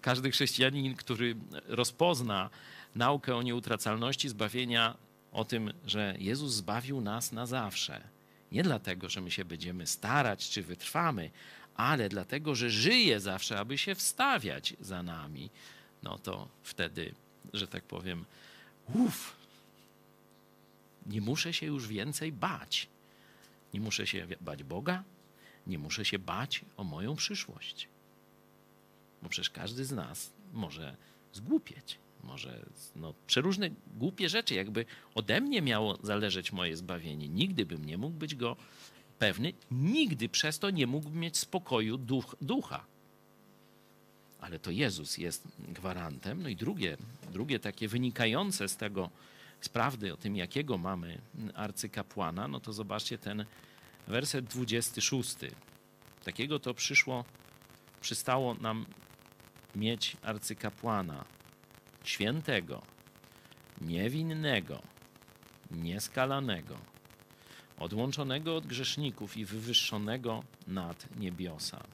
[0.01, 1.37] każdy chrześcijanin, który
[1.67, 2.51] rozpozna
[2.95, 4.97] naukę o nieutracalności zbawienia,
[5.33, 8.09] o tym, że Jezus zbawił nas na zawsze.
[8.53, 11.31] Nie dlatego, że my się będziemy starać czy wytrwamy,
[11.75, 15.51] ale dlatego, że żyje zawsze, aby się wstawiać za nami.
[16.03, 17.15] No to wtedy,
[17.53, 18.25] że tak powiem,
[18.95, 19.37] uff,
[21.07, 22.89] nie muszę się już więcej bać.
[23.75, 25.05] Nie muszę się bać Boga,
[25.67, 27.89] nie muszę się bać o moją przyszłość.
[29.23, 30.97] Bo przecież każdy z nas może
[31.33, 32.67] zgłupieć, może
[32.97, 34.85] no, przeróżne głupie rzeczy, jakby
[35.15, 37.29] ode mnie miało zależeć moje zbawienie.
[37.29, 38.57] Nigdy bym nie mógł być go
[39.19, 42.87] pewny, nigdy przez to nie mógłbym mieć spokoju duch, ducha.
[44.41, 46.43] Ale to Jezus jest gwarantem.
[46.43, 46.97] No i drugie,
[47.33, 49.11] drugie takie wynikające z tego,
[49.61, 51.21] z prawdy o tym, jakiego mamy
[51.55, 53.45] arcykapłana, no to zobaczcie ten
[54.09, 55.37] werset 26.
[56.25, 57.25] Takiego to przyszło,
[58.01, 58.87] przystało nam
[59.77, 61.25] mieć arcykapłana,
[62.05, 62.83] świętego,
[63.81, 64.83] niewinnego,
[65.71, 66.79] nieskalanego,
[67.79, 71.85] odłączonego od grzeszników i wywyższonego nad niebiosa.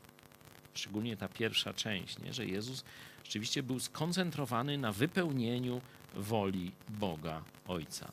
[0.74, 2.34] Szczególnie ta pierwsza część, nie?
[2.34, 2.84] że Jezus
[3.24, 5.80] rzeczywiście był skoncentrowany na wypełnieniu
[6.14, 8.12] woli Boga Ojca.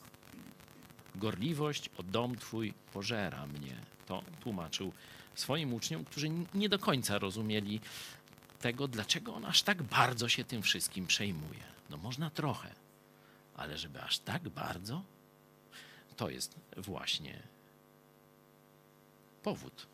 [1.16, 3.76] Gorliwość o dom Twój pożera mnie.
[4.06, 4.92] To tłumaczył
[5.36, 7.80] swoim uczniom, którzy nie do końca rozumieli
[8.62, 11.73] tego, dlaczego on aż tak bardzo się tym wszystkim przejmuje.
[11.90, 12.76] No można trochę,
[13.56, 15.04] ale żeby aż tak bardzo,
[16.16, 17.44] to jest właśnie
[19.44, 19.88] powód.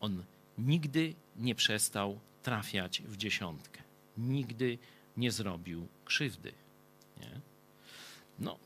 [0.00, 0.24] On
[0.58, 3.82] nigdy nie przestał trafiać w dziesiątkę.
[4.18, 4.78] Nigdy
[5.16, 6.52] nie zrobił krzywdy.
[7.20, 7.40] Nie?
[8.38, 8.58] No,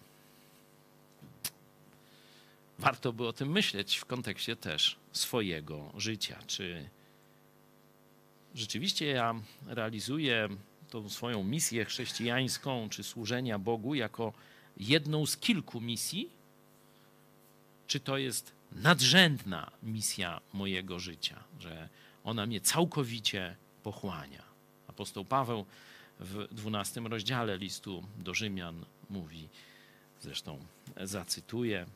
[2.78, 6.38] warto by o tym myśleć w kontekście też swojego życia.
[6.46, 6.88] Czy
[8.54, 9.34] rzeczywiście ja
[9.66, 10.48] realizuję
[10.90, 14.32] tą swoją misję chrześcijańską, czy służenia Bogu jako
[14.76, 16.30] jedną z kilku misji,
[17.86, 21.88] czy to jest nadrzędna misja mojego życia, że
[22.24, 24.42] ona mnie całkowicie pochłania.
[24.88, 25.64] Apostoł Paweł
[26.20, 29.48] w dwunastym rozdziale listu do Rzymian mówi,
[30.20, 30.58] zresztą
[30.96, 31.86] zacytuję,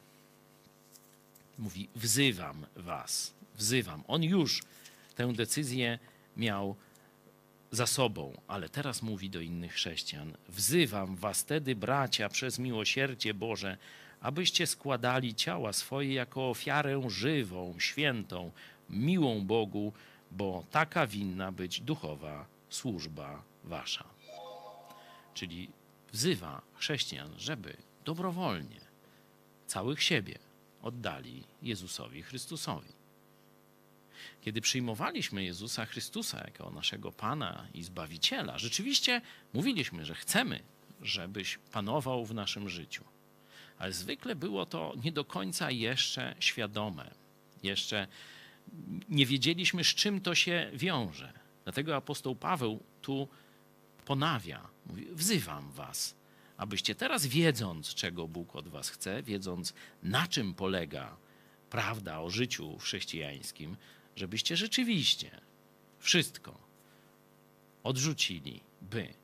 [1.59, 4.05] mówi: Wzywam was, wzywam.
[4.09, 4.63] On już
[5.15, 5.99] tę decyzję
[6.37, 6.77] miał
[7.73, 13.77] za sobą, ale teraz mówi do innych chrześcijan: Wzywam was tedy, bracia, przez miłosierdzie Boże,
[14.21, 18.51] abyście składali ciała swoje jako ofiarę żywą, świętą,
[18.91, 19.93] miłą Bogu,
[20.31, 24.05] bo taka winna być duchowa służba wasza.
[25.35, 25.71] Czyli
[26.13, 28.81] wzywa chrześcijan, żeby dobrowolnie
[29.67, 30.39] całych siebie
[30.83, 33.02] oddali Jezusowi Chrystusowi.
[34.43, 39.21] Kiedy przyjmowaliśmy Jezusa Chrystusa jako naszego Pana i Zbawiciela, rzeczywiście
[39.53, 40.61] mówiliśmy, że chcemy,
[41.03, 43.05] żebyś panował w naszym życiu.
[43.79, 47.11] ale zwykle było to nie do końca jeszcze świadome.
[47.63, 48.07] Jeszcze
[49.09, 51.33] nie wiedzieliśmy, z czym to się wiąże.
[51.65, 53.29] Dlatego apostoł Paweł tu
[54.05, 56.15] ponawia, mówi: Wzywam was,
[56.57, 61.17] abyście teraz, wiedząc, czego Bóg od was chce, wiedząc, na czym polega
[61.71, 63.77] prawda o życiu chrześcijańskim,
[64.17, 65.41] żebyście rzeczywiście
[65.99, 66.59] wszystko
[67.83, 69.15] odrzucili, by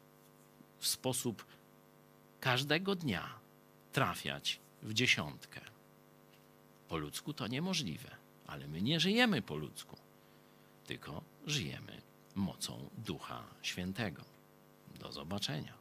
[0.79, 1.47] w sposób
[2.41, 3.39] każdego dnia
[3.93, 5.61] trafiać w dziesiątkę.
[6.89, 8.17] Po ludzku to niemożliwe,
[8.47, 9.97] ale my nie żyjemy po ludzku,
[10.87, 12.03] tylko żyjemy
[12.35, 14.25] mocą Ducha Świętego.
[15.01, 15.78] Do zobaczenia.